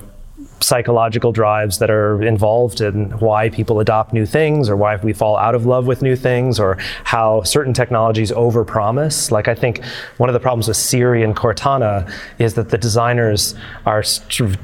psychological 0.62 1.32
drives 1.32 1.80
that 1.80 1.90
are 1.90 2.22
involved 2.22 2.82
in 2.82 3.12
why 3.20 3.50
people 3.50 3.80
adopt 3.80 4.14
new 4.14 4.26
things 4.26 4.70
or 4.70 4.76
why 4.76 4.96
we 4.98 5.14
fall 5.14 5.38
out 5.38 5.56
of 5.56 5.66
love 5.66 5.88
with 5.88 6.02
new 6.02 6.16
things 6.16 6.60
or 6.60 6.78
how 7.04 7.42
certain 7.44 7.74
technologies 7.74 8.32
overpromise. 8.32 9.32
Like 9.32 9.48
I 9.48 9.56
think 9.56 9.84
one 10.18 10.30
of 10.30 10.34
the 10.34 10.40
problems 10.40 10.68
with 10.68 10.78
Siri 10.78 11.24
and 11.24 11.36
Cortana 11.36 12.12
is 12.40 12.56
that 12.56 12.70
the 12.70 12.78
designers 12.78 13.56
are 13.86 14.04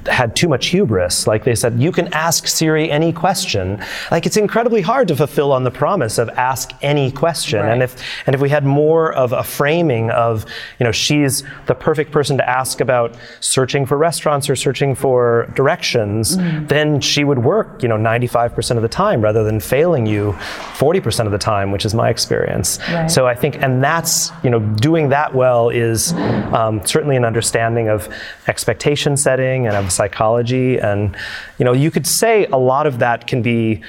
had 0.08 0.36
too 0.36 0.50
much 0.50 0.68
hubris. 0.68 1.28
Like 1.28 1.44
they 1.44 1.56
said, 1.56 1.80
you 1.80 1.92
can 1.92 2.14
ask 2.14 2.48
Siri 2.48 2.92
any 2.92 3.14
question. 3.14 3.82
Like 4.12 4.26
it's 4.26 4.38
incredibly 4.38 4.82
hard 4.82 5.08
to 5.08 5.16
fulfill 5.16 5.52
on 5.52 5.64
the 5.64 5.72
promise 5.72 6.18
of 6.18 6.30
ask 6.30 6.72
any 6.82 7.12
question. 7.12 7.60
Right. 7.60 7.72
And 7.72 7.84
if 7.84 7.96
and 8.26 8.36
if 8.36 8.42
we 8.42 8.50
had 8.50 8.66
more 8.66 9.14
of 9.14 9.32
a 9.32 9.44
framing 9.44 10.10
of, 10.12 10.46
you 10.80 10.84
know, 10.84 10.92
she's 10.92 11.44
the 11.68 11.76
perfect 11.76 12.12
person 12.12 12.38
to 12.38 12.50
ask 12.50 12.82
about 12.82 13.16
searching 13.40 13.86
for 13.86 13.98
restaurants 13.98 14.50
or 14.50 14.56
searching 14.56 14.96
for 14.96 15.52
directions 15.56 15.85
mm. 15.94 16.68
then 16.68 17.00
she 17.02 17.24
would 17.24 17.40
work, 17.40 17.82
you 17.84 17.90
know, 17.90 17.98
95% 17.98 18.76
of 18.76 18.82
the 18.82 18.90
time 18.90 19.22
rather 19.22 19.44
than 19.44 19.60
failing 19.60 20.06
you 20.06 20.34
40% 20.78 21.26
of 21.26 21.32
the 21.32 21.38
time, 21.38 21.72
which 21.72 21.86
is 21.86 21.94
my 21.94 22.10
experience. 22.10 22.80
Right. 22.92 23.10
So 23.10 23.28
I 23.28 23.36
think, 23.36 23.62
and 23.62 23.84
that's, 23.84 24.32
you 24.44 24.50
know, 24.50 24.60
doing 24.60 25.10
that 25.10 25.34
well 25.34 25.70
is 25.70 26.14
um, 26.54 26.86
certainly 26.86 27.16
an 27.16 27.26
understanding 27.26 27.90
of 27.90 28.10
expectation 28.48 29.18
setting 29.18 29.68
and 29.68 29.76
of 29.76 29.92
psychology. 29.92 30.80
And, 30.80 31.16
you 31.58 31.66
know, 31.66 31.74
you 31.74 31.92
could 31.92 32.08
say 32.08 32.46
a 32.48 32.58
lot 32.58 32.88
of 32.88 33.00
that 33.00 33.28
can 33.28 33.42
be 33.42 33.84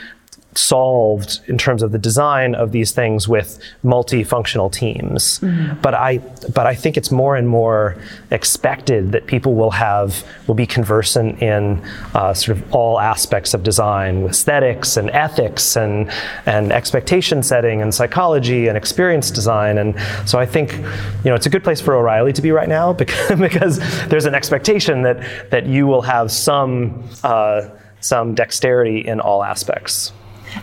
solved 0.57 1.41
in 1.47 1.59
terms 1.59 1.83
of 1.83 1.93
the 1.93 1.99
design 1.99 2.55
of 2.55 2.73
these 2.73 2.93
things 2.93 3.29
with 3.29 3.59
multifunctional 3.85 4.73
teams. 4.73 5.41
Mm-hmm. 5.41 5.81
But 5.81 5.95
I 5.95 6.19
but 6.55 6.67
I 6.67 6.75
think 6.75 6.97
it's 6.97 7.11
more 7.11 7.37
and 7.37 7.49
more 7.49 7.97
expected 8.31 9.13
that 9.13 9.27
people 9.27 9.55
will 9.55 9.71
have 9.73 10.25
will 10.47 10.55
be 10.55 10.67
conversant 10.67 11.43
in 11.43 11.83
uh, 12.15 12.35
sort 12.35 12.59
of 12.59 12.75
all 12.75 13.01
aspects 13.01 13.55
of 13.55 13.63
design 13.63 14.23
with 14.23 14.33
aesthetics 14.33 14.97
and 14.97 15.11
ethics 15.11 15.77
and 15.77 16.11
and 16.47 16.73
expectation 16.73 17.43
setting 17.43 17.83
and 17.83 17.95
psychology 17.95 18.69
and 18.69 18.77
experience 18.77 19.31
design. 19.31 19.79
And 19.79 19.95
so 20.25 20.39
I 20.39 20.47
think 20.47 20.73
you 20.73 21.31
know 21.31 21.35
it's 21.35 21.47
a 21.47 21.51
good 21.51 21.65
place 21.65 21.81
for 21.81 21.95
O'Reilly 21.95 22.33
to 22.33 22.43
be 22.43 22.53
right 22.53 22.69
now 22.69 22.93
because, 23.05 23.41
because 23.41 23.79
there's 24.09 24.27
an 24.27 24.35
expectation 24.35 25.03
that 25.03 25.51
that 25.51 25.67
you 25.67 25.87
will 25.87 26.03
have 26.03 26.31
some 26.31 27.09
uh, 27.25 27.69
some 28.01 28.35
dexterity 28.35 29.07
in 29.07 29.21
all 29.21 29.43
aspects. 29.43 30.13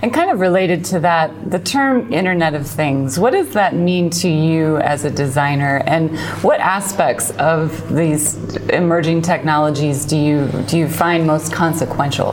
And 0.01 0.13
kind 0.13 0.31
of 0.31 0.39
related 0.39 0.83
to 0.85 0.99
that, 1.01 1.51
the 1.51 1.59
term 1.59 2.11
Internet 2.11 2.55
of 2.55 2.67
Things, 2.67 3.19
what 3.19 3.31
does 3.31 3.53
that 3.53 3.75
mean 3.75 4.09
to 4.09 4.29
you 4.29 4.77
as 4.77 5.05
a 5.05 5.11
designer? 5.11 5.81
And 5.85 6.17
what 6.43 6.59
aspects 6.59 7.31
of 7.31 7.93
these 7.93 8.35
emerging 8.67 9.21
technologies 9.21 10.05
do 10.05 10.17
you, 10.17 10.47
do 10.67 10.77
you 10.77 10.87
find 10.87 11.25
most 11.25 11.53
consequential? 11.53 12.31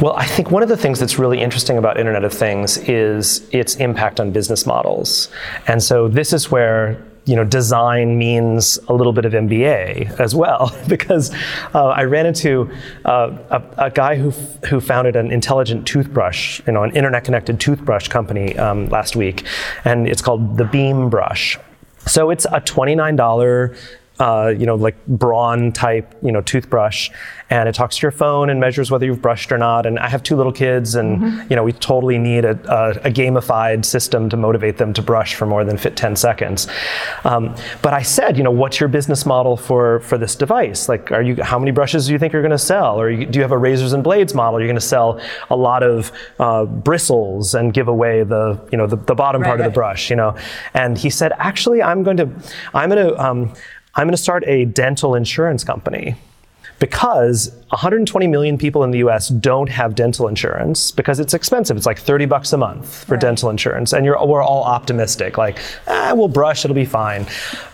Well, 0.00 0.14
I 0.16 0.26
think 0.26 0.50
one 0.50 0.62
of 0.62 0.68
the 0.68 0.76
things 0.76 0.98
that's 0.98 1.18
really 1.18 1.40
interesting 1.40 1.78
about 1.78 1.98
Internet 1.98 2.24
of 2.24 2.32
Things 2.32 2.78
is 2.78 3.48
its 3.52 3.76
impact 3.76 4.20
on 4.20 4.32
business 4.32 4.66
models. 4.66 5.28
And 5.68 5.82
so 5.82 6.08
this 6.08 6.32
is 6.32 6.50
where 6.50 7.02
you 7.26 7.34
know, 7.36 7.44
design 7.44 8.18
means 8.18 8.78
a 8.88 8.92
little 8.92 9.12
bit 9.12 9.24
of 9.24 9.32
MBA 9.32 10.20
as 10.20 10.34
well, 10.34 10.76
because 10.88 11.34
uh, 11.74 11.88
I 11.88 12.04
ran 12.04 12.26
into 12.26 12.70
uh, 13.04 13.36
a, 13.50 13.86
a, 13.86 13.90
guy 13.90 14.16
who, 14.16 14.28
f- 14.28 14.64
who 14.64 14.80
founded 14.80 15.16
an 15.16 15.30
intelligent 15.30 15.86
toothbrush, 15.86 16.60
you 16.66 16.72
know, 16.72 16.82
an 16.82 16.94
internet-connected 16.94 17.60
toothbrush 17.60 18.08
company 18.08 18.56
um, 18.58 18.88
last 18.88 19.16
week, 19.16 19.44
and 19.84 20.06
it's 20.06 20.20
called 20.20 20.58
the 20.58 20.64
Beam 20.64 21.08
Brush. 21.08 21.58
So 22.06 22.30
it's 22.30 22.44
a 22.44 22.60
$29 22.60 23.76
uh, 24.20 24.52
you 24.56 24.64
know, 24.64 24.76
like 24.76 24.94
Braun 25.06 25.72
type, 25.72 26.14
you 26.22 26.30
know, 26.30 26.40
toothbrush, 26.40 27.10
and 27.50 27.68
it 27.68 27.74
talks 27.74 27.96
to 27.96 28.02
your 28.02 28.10
phone 28.10 28.48
and 28.48 28.60
measures 28.60 28.90
whether 28.90 29.04
you've 29.04 29.20
brushed 29.20 29.50
or 29.52 29.58
not. 29.58 29.86
And 29.86 29.98
I 29.98 30.08
have 30.08 30.22
two 30.22 30.36
little 30.36 30.52
kids, 30.52 30.94
and 30.94 31.20
mm-hmm. 31.20 31.46
you 31.50 31.56
know, 31.56 31.64
we 31.64 31.72
totally 31.72 32.18
need 32.18 32.44
a, 32.44 32.50
a, 32.72 32.90
a, 33.08 33.10
gamified 33.10 33.84
system 33.84 34.28
to 34.30 34.36
motivate 34.36 34.78
them 34.78 34.92
to 34.94 35.02
brush 35.02 35.34
for 35.34 35.46
more 35.46 35.64
than 35.64 35.76
fit 35.76 35.96
10 35.96 36.16
seconds. 36.16 36.68
Um, 37.24 37.54
but 37.82 37.92
I 37.92 38.02
said, 38.02 38.36
you 38.36 38.44
know, 38.44 38.50
what's 38.50 38.80
your 38.80 38.88
business 38.88 39.26
model 39.26 39.56
for 39.56 40.00
for 40.00 40.16
this 40.16 40.36
device? 40.36 40.88
Like, 40.88 41.10
are 41.10 41.22
you 41.22 41.42
how 41.42 41.58
many 41.58 41.72
brushes 41.72 42.06
do 42.06 42.12
you 42.12 42.18
think 42.18 42.32
you're 42.32 42.42
going 42.42 42.50
to 42.50 42.58
sell, 42.58 43.00
or 43.00 43.10
you, 43.10 43.26
do 43.26 43.38
you 43.38 43.42
have 43.42 43.52
a 43.52 43.58
razors 43.58 43.92
and 43.92 44.04
blades 44.04 44.34
model? 44.34 44.60
You're 44.60 44.68
going 44.68 44.76
to 44.76 44.80
sell 44.80 45.20
a 45.50 45.56
lot 45.56 45.82
of 45.82 46.12
uh, 46.38 46.64
bristles 46.64 47.54
and 47.54 47.72
give 47.72 47.88
away 47.88 48.22
the 48.22 48.60
you 48.70 48.78
know 48.78 48.86
the, 48.86 48.96
the 48.96 49.14
bottom 49.14 49.42
right, 49.42 49.48
part 49.48 49.60
right. 49.60 49.66
of 49.66 49.72
the 49.72 49.74
brush, 49.74 50.10
you 50.10 50.16
know? 50.16 50.36
And 50.72 50.96
he 50.96 51.10
said, 51.10 51.32
actually, 51.38 51.82
I'm 51.82 52.02
going 52.02 52.16
to 52.18 52.28
I'm 52.72 52.90
going 52.90 53.06
to 53.08 53.24
um, 53.24 53.52
I'm 53.96 54.06
going 54.06 54.16
to 54.16 54.22
start 54.22 54.44
a 54.46 54.64
dental 54.64 55.14
insurance 55.14 55.62
company 55.62 56.16
because 56.80 57.50
120 57.68 58.26
million 58.26 58.58
people 58.58 58.82
in 58.82 58.90
the 58.90 58.98
US 58.98 59.28
don't 59.28 59.68
have 59.68 59.94
dental 59.94 60.26
insurance 60.26 60.90
because 60.90 61.20
it's 61.20 61.34
expensive. 61.34 61.76
It's 61.76 61.86
like 61.86 61.98
30 61.98 62.26
bucks 62.26 62.52
a 62.52 62.58
month 62.58 63.04
for 63.04 63.14
right. 63.14 63.20
dental 63.20 63.50
insurance. 63.50 63.92
And 63.92 64.04
we're 64.04 64.42
all 64.42 64.64
optimistic, 64.64 65.38
like, 65.38 65.58
ah, 65.86 66.12
we'll 66.14 66.28
brush, 66.28 66.64
it'll 66.64 66.74
be 66.74 66.84
fine. 66.84 67.26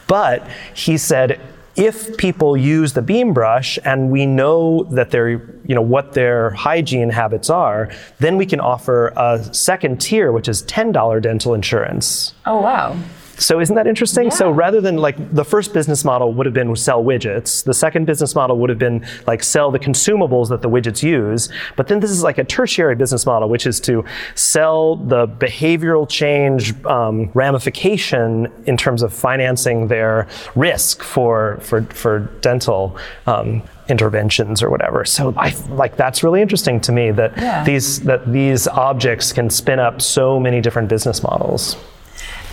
But 0.07 0.47
he 0.75 0.99
said, 0.99 1.41
if 1.77 2.17
people 2.19 2.57
use 2.57 2.93
the 2.93 3.01
beam 3.01 3.33
brush 3.33 3.79
and 3.85 4.11
we 4.11 4.27
know 4.27 4.85
that 4.91 5.11
they're, 5.11 5.31
you 5.31 5.75
know, 5.75 5.81
what 5.81 6.13
their 6.13 6.51
hygiene 6.51 7.09
habits 7.09 7.49
are, 7.49 7.91
then 8.19 8.37
we 8.37 8.45
can 8.45 8.61
offer 8.61 9.13
a 9.17 9.43
second 9.55 10.01
tier, 10.01 10.33
which 10.33 10.49
is 10.49 10.63
$10 10.65 11.23
dental 11.23 11.55
insurance. 11.55 12.35
Oh, 12.45 12.61
wow. 12.61 12.97
So 13.41 13.59
isn't 13.59 13.75
that 13.75 13.87
interesting? 13.87 14.25
Yeah. 14.25 14.31
So 14.31 14.51
rather 14.51 14.81
than 14.81 14.97
like 14.99 15.17
the 15.35 15.45
first 15.45 15.73
business 15.73 16.05
model 16.05 16.35
would 16.35 16.45
have 16.47 16.55
been 16.55 16.77
sell 16.77 17.03
widgets, 17.03 17.65
the 17.65 17.73
second 17.73 18.05
business 18.05 18.35
model 18.35 18.59
would 18.59 18.69
have 18.69 18.79
been 18.79 19.05
like 19.27 19.43
sell 19.43 19.71
the 19.71 19.79
consumables 19.79 20.51
that 20.51 20.61
the 20.61 20.69
widgets 20.69 21.03
use. 21.03 21.49
But 21.75 21.89
then 21.89 22.01
this 22.01 22.11
is 22.11 22.23
like 22.23 22.37
a 22.37 22.45
tertiary 22.45 22.95
business 22.95 23.25
model, 23.25 23.49
which 23.49 23.67
is 23.67 23.81
to 23.81 24.05
sell 24.35 24.97
the 24.97 25.27
behavioral 25.27 26.07
change 26.09 26.85
um, 26.85 27.31
ramification 27.33 28.53
in 28.67 28.77
terms 28.77 29.03
of 29.03 29.13
financing 29.13 29.89
their 29.89 30.29
risk 30.55 31.03
for 31.03 31.59
for 31.63 31.83
for 31.85 32.21
dental. 32.43 32.97
Um, 33.27 33.63
interventions 33.89 34.63
or 34.63 34.71
whatever. 34.71 35.05
So 35.05 35.35
I 35.37 35.51
like 35.69 35.97
that's 35.97 36.23
really 36.23 36.41
interesting 36.41 36.81
to 36.83 36.93
me 36.93 37.11
that 37.11 37.37
yeah. 37.37 37.65
these 37.65 37.99
that 38.03 38.33
these 38.33 38.69
objects 38.69 39.33
can 39.33 39.51
spin 39.51 39.81
up 39.81 40.01
so 40.01 40.39
many 40.39 40.61
different 40.61 40.89
business 40.89 41.25
models. 41.25 41.77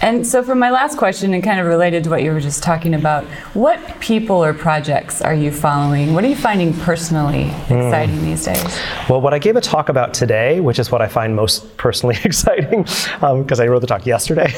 And 0.01 0.25
so, 0.25 0.43
for 0.43 0.53
my 0.53 0.69
last 0.69 0.97
question, 0.97 1.33
and 1.33 1.43
kind 1.43 1.59
of 1.59 1.65
related 1.65 2.03
to 2.03 2.09
what 2.09 2.21
you 2.21 2.31
were 2.31 2.39
just 2.39 2.61
talking 2.61 2.93
about, 2.93 3.25
what 3.53 3.99
people 3.99 4.43
or 4.43 4.53
projects 4.53 5.21
are 5.21 5.33
you 5.33 5.51
following? 5.51 6.13
What 6.13 6.23
are 6.23 6.27
you 6.27 6.35
finding 6.35 6.73
personally 6.73 7.45
exciting 7.63 8.17
mm. 8.17 8.21
these 8.21 8.45
days? 8.45 8.79
Well, 9.09 9.21
what 9.21 9.33
I 9.33 9.39
gave 9.39 9.55
a 9.55 9.61
talk 9.61 9.89
about 9.89 10.13
today, 10.13 10.59
which 10.59 10.77
is 10.77 10.91
what 10.91 11.01
I 11.01 11.07
find 11.07 11.35
most 11.35 11.75
personally 11.77 12.17
exciting, 12.23 12.83
because 12.83 13.59
um, 13.59 13.61
I 13.61 13.67
wrote 13.67 13.79
the 13.79 13.87
talk 13.87 14.05
yesterday, 14.05 14.53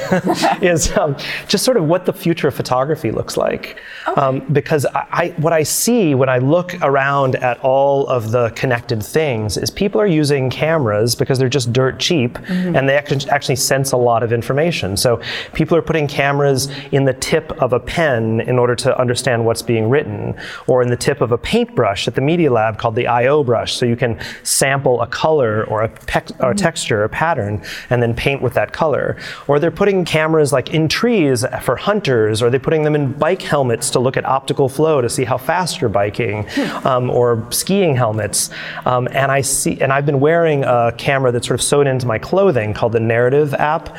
is 0.61 0.95
um, 0.97 1.15
just 1.47 1.63
sort 1.63 1.77
of 1.77 1.85
what 1.85 2.05
the 2.05 2.13
future 2.13 2.49
of 2.49 2.55
photography 2.55 3.11
looks 3.11 3.37
like. 3.37 3.79
Okay. 4.07 4.19
Um, 4.19 4.39
because 4.51 4.85
I, 4.87 5.07
I, 5.11 5.27
what 5.37 5.53
I 5.53 5.63
see 5.63 6.15
when 6.15 6.29
I 6.29 6.39
look 6.39 6.75
around 6.81 7.35
at 7.37 7.59
all 7.61 8.07
of 8.07 8.31
the 8.31 8.49
connected 8.51 9.01
things 9.01 9.55
is 9.57 9.69
people 9.69 10.01
are 10.01 10.07
using 10.07 10.49
cameras 10.49 11.15
because 11.15 11.39
they're 11.39 11.47
just 11.47 11.71
dirt 11.71 11.99
cheap, 11.99 12.33
mm-hmm. 12.33 12.75
and 12.75 12.89
they 12.89 12.97
actually, 12.97 13.29
actually 13.29 13.55
sense 13.55 13.93
a 13.93 13.97
lot 13.97 14.21
of 14.21 14.33
information. 14.33 14.97
So 14.97 15.21
people 15.53 15.77
are 15.77 15.81
putting 15.81 16.07
cameras 16.07 16.69
in 16.91 17.05
the 17.05 17.13
tip 17.13 17.51
of 17.61 17.73
a 17.73 17.79
pen 17.79 18.41
in 18.41 18.57
order 18.59 18.75
to 18.75 18.97
understand 18.99 19.45
what's 19.45 19.61
being 19.61 19.89
written, 19.89 20.35
or 20.67 20.81
in 20.81 20.89
the 20.89 20.97
tip 20.97 21.21
of 21.21 21.31
a 21.31 21.37
paintbrush 21.37 22.07
at 22.07 22.15
the 22.15 22.21
Media 22.21 22.51
Lab 22.51 22.77
called 22.77 22.95
the 22.95 23.07
I/O 23.07 23.43
brush, 23.43 23.73
so 23.73 23.85
you 23.85 23.95
can 23.95 24.19
sample 24.43 25.01
a 25.01 25.07
color 25.07 25.65
or 25.65 25.83
a, 25.83 25.89
pec- 25.89 26.43
or 26.43 26.51
a 26.51 26.55
texture, 26.55 27.03
a 27.03 27.09
pattern, 27.09 27.61
and 27.89 28.01
then 28.01 28.13
paint 28.13 28.41
with 28.41 28.53
that 28.53 28.73
color. 28.73 29.17
Or 29.47 29.59
they're 29.59 29.71
putting 29.71 30.05
cameras 30.05 30.53
like 30.53 30.73
in 30.73 30.87
trees 30.87 31.45
for 31.61 31.75
hunters, 31.75 32.41
or 32.41 32.49
they're 32.49 32.59
putting 32.59 32.83
them 32.83 32.95
in 32.95 33.13
bike 33.13 33.41
helmets 33.41 33.89
to 33.91 33.99
look 33.99 34.17
at 34.17 34.25
optical 34.25 34.69
flow 34.69 35.01
to 35.01 35.09
see 35.09 35.25
how 35.25 35.37
fast 35.37 35.81
you're 35.81 35.89
biking, 35.89 36.45
um, 36.85 37.09
or 37.09 37.45
skiing 37.51 37.95
helmets. 37.95 38.49
Um, 38.85 39.07
and 39.11 39.31
I 39.31 39.41
see, 39.41 39.79
and 39.81 39.91
I've 39.91 40.05
been 40.05 40.19
wearing 40.19 40.63
a 40.63 40.93
camera 40.97 41.31
that's 41.31 41.47
sort 41.47 41.59
of 41.59 41.63
sewn 41.63 41.87
into 41.87 42.07
my 42.07 42.19
clothing 42.19 42.73
called 42.73 42.93
the 42.93 42.99
Narrative 42.99 43.53
app, 43.53 43.95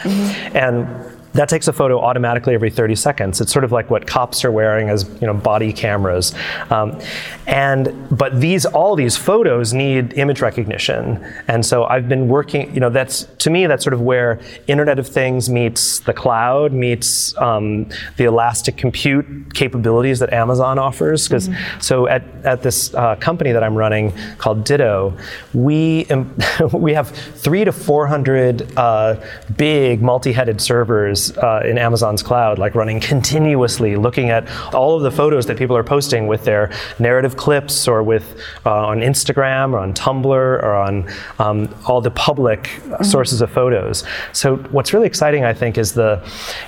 and 0.54 0.86
that 1.32 1.48
takes 1.48 1.68
a 1.68 1.72
photo 1.72 2.00
automatically 2.00 2.54
every 2.54 2.70
30 2.70 2.96
seconds. 2.96 3.40
It's 3.40 3.52
sort 3.52 3.64
of 3.64 3.70
like 3.70 3.88
what 3.88 4.06
cops 4.06 4.44
are 4.44 4.50
wearing 4.50 4.88
as 4.88 5.08
you 5.20 5.26
know 5.26 5.34
body 5.34 5.72
cameras, 5.72 6.34
um, 6.70 6.98
and 7.46 7.94
but 8.10 8.40
these 8.40 8.66
all 8.66 8.96
these 8.96 9.16
photos 9.16 9.72
need 9.72 10.14
image 10.14 10.40
recognition, 10.40 11.24
and 11.46 11.64
so 11.64 11.84
I've 11.84 12.08
been 12.08 12.28
working. 12.28 12.72
You 12.74 12.80
know, 12.80 12.90
that's 12.90 13.24
to 13.38 13.50
me 13.50 13.66
that's 13.66 13.84
sort 13.84 13.94
of 13.94 14.00
where 14.00 14.40
Internet 14.66 14.98
of 14.98 15.06
Things 15.06 15.48
meets 15.48 16.00
the 16.00 16.12
cloud 16.12 16.72
meets 16.72 17.36
um, 17.38 17.88
the 18.16 18.24
elastic 18.24 18.76
compute 18.76 19.54
capabilities 19.54 20.18
that 20.18 20.32
Amazon 20.32 20.78
offers. 20.78 21.28
Because 21.28 21.48
so 21.80 22.08
at 22.08 22.24
at 22.44 22.62
this 22.62 22.92
uh, 22.94 23.14
company 23.16 23.52
that 23.52 23.62
I'm 23.62 23.76
running 23.76 24.12
called 24.38 24.64
Ditto, 24.64 25.16
we 25.54 26.06
um, 26.06 26.36
we 26.72 26.92
have 26.94 27.08
three 27.10 27.64
to 27.64 27.72
four 27.72 28.08
hundred 28.08 28.76
uh, 28.76 29.16
big 29.56 30.02
multi-headed 30.02 30.60
servers 30.60 31.19
uh, 31.38 31.62
in 31.64 31.78
Amazon's 31.78 32.22
cloud, 32.22 32.58
like 32.58 32.74
running 32.74 33.00
continuously, 33.00 33.96
looking 33.96 34.30
at 34.30 34.42
all 34.74 34.96
of 34.96 35.02
the 35.02 35.10
photos 35.10 35.46
that 35.46 35.56
people 35.56 35.76
are 35.76 35.84
posting 35.84 36.26
with 36.26 36.44
their 36.44 36.72
narrative 36.98 37.36
clips 37.36 37.88
or 37.88 38.02
with 38.02 38.24
uh, 38.66 38.86
on 38.86 39.00
Instagram 39.00 39.72
or 39.72 39.78
on 39.78 39.92
Tumblr 39.94 40.26
or 40.66 40.74
on 40.74 40.94
um, 41.38 41.74
all 41.86 42.00
the 42.00 42.10
public 42.10 42.70
sources 43.02 43.40
of 43.40 43.50
photos. 43.50 44.04
So 44.32 44.56
what's 44.74 44.92
really 44.92 45.06
exciting, 45.06 45.44
I 45.44 45.54
think, 45.54 45.78
is 45.78 45.92
the 45.92 46.22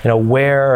you 0.04 0.08
know 0.08 0.16
where 0.16 0.72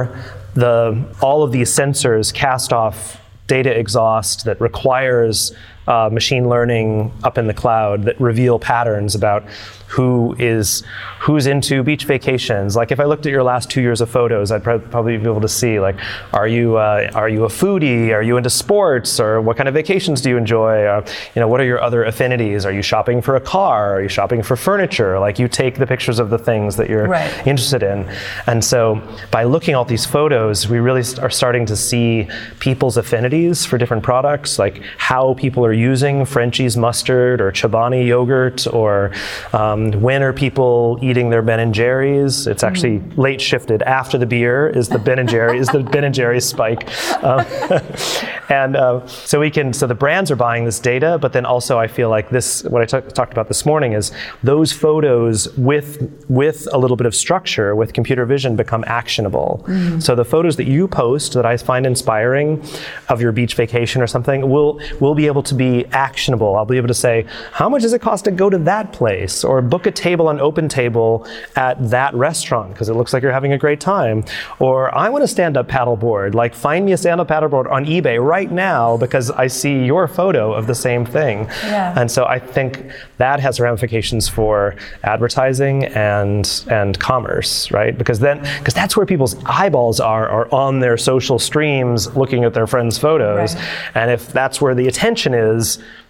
the 0.54 1.04
all 1.20 1.42
of 1.42 1.52
these 1.52 1.70
sensors 1.70 2.32
cast 2.32 2.72
off 2.72 3.20
data 3.46 3.78
exhaust 3.78 4.44
that 4.44 4.60
requires 4.60 5.54
uh, 5.86 6.08
machine 6.12 6.48
learning 6.48 7.12
up 7.24 7.38
in 7.38 7.46
the 7.46 7.54
cloud 7.54 8.04
that 8.04 8.20
reveal 8.20 8.58
patterns 8.58 9.14
about 9.14 9.44
who 9.88 10.34
is 10.40 10.82
who's 11.20 11.46
into 11.46 11.82
beach 11.84 12.04
vacations. 12.06 12.74
Like 12.74 12.90
if 12.90 12.98
I 12.98 13.04
looked 13.04 13.24
at 13.24 13.30
your 13.30 13.44
last 13.44 13.70
two 13.70 13.80
years 13.80 14.00
of 14.00 14.10
photos, 14.10 14.50
I'd 14.50 14.64
prob- 14.64 14.90
probably 14.90 15.16
be 15.16 15.22
able 15.24 15.40
to 15.42 15.48
see 15.48 15.78
like, 15.78 15.96
are 16.32 16.48
you 16.48 16.76
uh, 16.76 17.08
are 17.14 17.28
you 17.28 17.44
a 17.44 17.48
foodie? 17.48 18.12
Are 18.12 18.22
you 18.22 18.36
into 18.36 18.50
sports? 18.50 19.20
Or 19.20 19.40
what 19.40 19.56
kind 19.56 19.68
of 19.68 19.74
vacations 19.74 20.20
do 20.20 20.28
you 20.30 20.36
enjoy? 20.36 20.82
Uh, 20.84 21.06
you 21.36 21.40
know, 21.40 21.46
what 21.46 21.60
are 21.60 21.64
your 21.64 21.80
other 21.80 22.02
affinities? 22.04 22.66
Are 22.66 22.72
you 22.72 22.82
shopping 22.82 23.22
for 23.22 23.36
a 23.36 23.40
car? 23.40 23.94
Are 23.94 24.02
you 24.02 24.08
shopping 24.08 24.42
for 24.42 24.56
furniture? 24.56 25.20
Like 25.20 25.38
you 25.38 25.46
take 25.46 25.76
the 25.78 25.86
pictures 25.86 26.18
of 26.18 26.30
the 26.30 26.38
things 26.38 26.74
that 26.76 26.90
you're 26.90 27.06
Right. 27.06 27.30
interested 27.46 27.84
in. 27.84 28.08
And 28.48 28.64
so 28.64 29.00
by 29.30 29.44
looking 29.44 29.74
at 29.74 29.78
all 29.78 29.84
these 29.84 30.04
photos, 30.04 30.68
we 30.68 30.80
really 30.80 31.04
are 31.22 31.30
starting 31.30 31.64
to 31.66 31.76
see 31.76 32.28
people's 32.58 32.96
affinities 32.96 33.64
for 33.64 33.78
different 33.78 34.02
products, 34.02 34.58
like 34.58 34.82
how 34.98 35.34
people 35.34 35.64
are 35.64 35.72
using 35.76 36.24
Frenchie's 36.24 36.76
mustard 36.76 37.40
or 37.40 37.52
Chobani 37.52 38.06
yogurt, 38.06 38.66
or 38.66 39.12
um, 39.52 39.92
when 40.00 40.22
are 40.22 40.32
people 40.32 40.98
eating 41.02 41.30
their 41.30 41.42
Ben 41.42 41.60
and 41.60 41.74
Jerry's. 41.74 42.46
It's 42.46 42.64
actually 42.64 43.00
late 43.16 43.40
shifted 43.40 43.82
after 43.82 44.18
the 44.18 44.26
beer 44.26 44.68
is 44.68 44.88
the 44.88 44.98
Ben 44.98 45.18
and 45.18 45.28
Jerry 45.28 45.58
is 45.58 45.68
the 45.68 45.80
Ben 45.80 46.04
and 46.04 46.14
Jerry's 46.14 46.44
spike. 46.44 46.88
Um, 47.22 47.44
and 48.48 48.76
uh, 48.76 49.06
so 49.06 49.40
we 49.40 49.50
can 49.50 49.72
so 49.72 49.86
the 49.86 49.94
brands 49.94 50.30
are 50.30 50.36
buying 50.36 50.64
this 50.64 50.78
data, 50.80 51.18
but 51.20 51.32
then 51.32 51.44
also 51.44 51.78
I 51.78 51.86
feel 51.86 52.08
like 52.08 52.30
this 52.30 52.64
what 52.64 52.82
I 52.82 52.86
talked 52.86 53.32
about 53.32 53.48
this 53.48 53.66
morning 53.66 53.92
is 53.92 54.12
those 54.42 54.72
photos 54.72 55.48
with 55.56 55.88
with 56.28 56.68
a 56.72 56.78
little 56.78 56.96
bit 56.96 57.06
of 57.06 57.14
structure 57.14 57.74
with 57.74 57.92
computer 57.92 58.24
vision 58.24 58.56
become 58.56 58.84
actionable. 58.86 59.64
So 60.00 60.14
the 60.14 60.24
photos 60.24 60.56
that 60.56 60.66
you 60.66 60.88
post 60.88 61.34
that 61.34 61.46
I 61.46 61.56
find 61.56 61.86
inspiring 61.86 62.64
of 63.08 63.20
your 63.20 63.32
beach 63.32 63.54
vacation 63.54 64.02
or 64.02 64.06
something 64.06 64.48
will 64.48 64.80
will 65.00 65.14
be 65.14 65.26
able 65.26 65.42
to 65.44 65.54
be 65.54 65.65
actionable. 65.92 66.56
I'll 66.56 66.64
be 66.64 66.76
able 66.76 66.88
to 66.88 66.94
say 66.94 67.26
how 67.52 67.68
much 67.68 67.82
does 67.82 67.92
it 67.92 68.00
cost 68.00 68.24
to 68.24 68.30
go 68.30 68.50
to 68.50 68.58
that 68.58 68.92
place 68.92 69.44
or 69.44 69.62
book 69.62 69.86
a 69.86 69.90
table 69.90 70.28
on 70.28 70.40
Open 70.40 70.68
Table 70.68 71.26
at 71.56 71.76
that 71.90 72.14
restaurant 72.14 72.72
because 72.72 72.88
it 72.88 72.94
looks 72.94 73.12
like 73.12 73.22
you're 73.22 73.32
having 73.32 73.52
a 73.52 73.58
great 73.58 73.80
time. 73.80 74.24
Or 74.58 74.94
I 74.94 75.08
want 75.08 75.24
a 75.24 75.28
stand-up 75.28 75.68
paddleboard. 75.68 76.34
Like 76.34 76.54
find 76.54 76.86
me 76.86 76.92
a 76.92 76.96
stand-up 76.96 77.28
paddleboard 77.28 77.70
on 77.70 77.84
eBay 77.84 78.16
right 78.22 78.50
now 78.50 78.96
because 78.96 79.30
I 79.30 79.46
see 79.46 79.84
your 79.84 80.08
photo 80.08 80.52
of 80.52 80.66
the 80.66 80.74
same 80.74 81.04
thing. 81.04 81.46
Yeah. 81.64 81.94
And 81.98 82.10
so 82.10 82.26
I 82.26 82.38
think 82.38 82.90
that 83.18 83.40
has 83.40 83.60
ramifications 83.60 84.28
for 84.28 84.76
advertising 85.02 85.84
and 85.86 86.64
and 86.70 86.98
commerce, 86.98 87.70
right? 87.70 87.96
Because 87.96 88.18
then 88.18 88.38
because 88.58 88.74
that's 88.74 88.96
where 88.96 89.06
people's 89.06 89.36
eyeballs 89.44 90.00
are 90.00 90.28
are 90.28 90.48
on 90.52 90.80
their 90.80 90.96
social 90.96 91.38
streams 91.38 92.14
looking 92.16 92.44
at 92.44 92.54
their 92.54 92.66
friends' 92.66 92.98
photos. 92.98 93.54
Right. 93.54 93.64
And 93.94 94.10
if 94.10 94.22
that's 94.32 94.60
where 94.60 94.74
the 94.74 94.86
attention 94.88 95.32
is, 95.34 95.55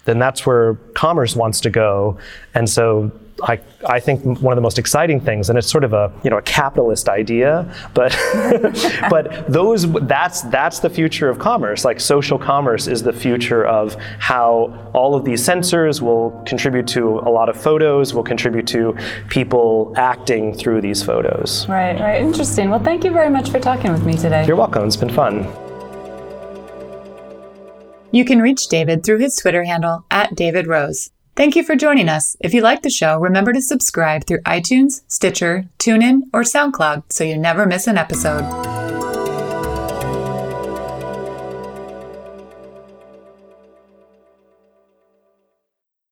then 0.05 0.19
that's 0.19 0.45
where 0.45 0.75
commerce 0.93 1.35
wants 1.35 1.61
to 1.61 1.69
go. 1.69 2.17
And 2.53 2.69
so 2.69 3.11
I, 3.43 3.59
I 3.87 3.99
think 3.99 4.23
one 4.41 4.53
of 4.53 4.55
the 4.55 4.61
most 4.61 4.79
exciting 4.79 5.19
things, 5.19 5.49
and 5.49 5.57
it's 5.57 5.69
sort 5.69 5.83
of 5.83 5.93
a 5.93 6.11
you 6.23 6.29
know 6.29 6.37
a 6.37 6.41
capitalist 6.41 7.07
idea, 7.07 7.71
but 7.93 8.17
but 9.09 9.51
those 9.51 9.91
that's 10.07 10.41
that's 10.43 10.79
the 10.79 10.89
future 10.89 11.29
of 11.29 11.37
commerce. 11.37 11.85
Like 11.85 11.99
social 11.99 12.39
commerce 12.39 12.87
is 12.87 13.03
the 13.03 13.13
future 13.13 13.65
of 13.65 13.95
how 14.19 14.89
all 14.93 15.13
of 15.13 15.23
these 15.23 15.45
sensors 15.45 16.01
will 16.01 16.31
contribute 16.47 16.87
to 16.87 17.19
a 17.19 17.29
lot 17.29 17.49
of 17.49 17.61
photos, 17.61 18.13
will 18.13 18.23
contribute 18.23 18.67
to 18.67 18.97
people 19.29 19.93
acting 19.95 20.53
through 20.53 20.81
these 20.81 21.03
photos. 21.03 21.67
Right, 21.69 21.99
right. 21.99 22.21
Interesting. 22.21 22.69
Well, 22.69 22.83
thank 22.83 23.03
you 23.03 23.11
very 23.11 23.29
much 23.29 23.51
for 23.51 23.59
talking 23.59 23.91
with 23.91 24.03
me 24.03 24.13
today. 24.13 24.45
You're 24.47 24.55
welcome. 24.55 24.85
It's 24.85 24.95
been 24.95 25.13
fun. 25.13 25.66
You 28.11 28.25
can 28.25 28.41
reach 28.41 28.67
David 28.67 29.03
through 29.03 29.19
his 29.19 29.35
Twitter 29.35 29.63
handle 29.63 30.05
at 30.09 30.35
David 30.35 30.67
Rose. 30.67 31.09
Thank 31.35 31.55
you 31.55 31.63
for 31.63 31.75
joining 31.75 32.09
us. 32.09 32.35
If 32.39 32.53
you 32.53 32.61
like 32.61 32.81
the 32.81 32.89
show, 32.89 33.19
remember 33.19 33.53
to 33.53 33.61
subscribe 33.61 34.25
through 34.25 34.41
iTunes, 34.41 35.01
Stitcher, 35.07 35.69
TuneIn, 35.77 36.21
or 36.33 36.41
SoundCloud 36.41 37.03
so 37.11 37.23
you 37.23 37.37
never 37.37 37.65
miss 37.65 37.85
an 37.85 37.97
episode. 37.97 38.76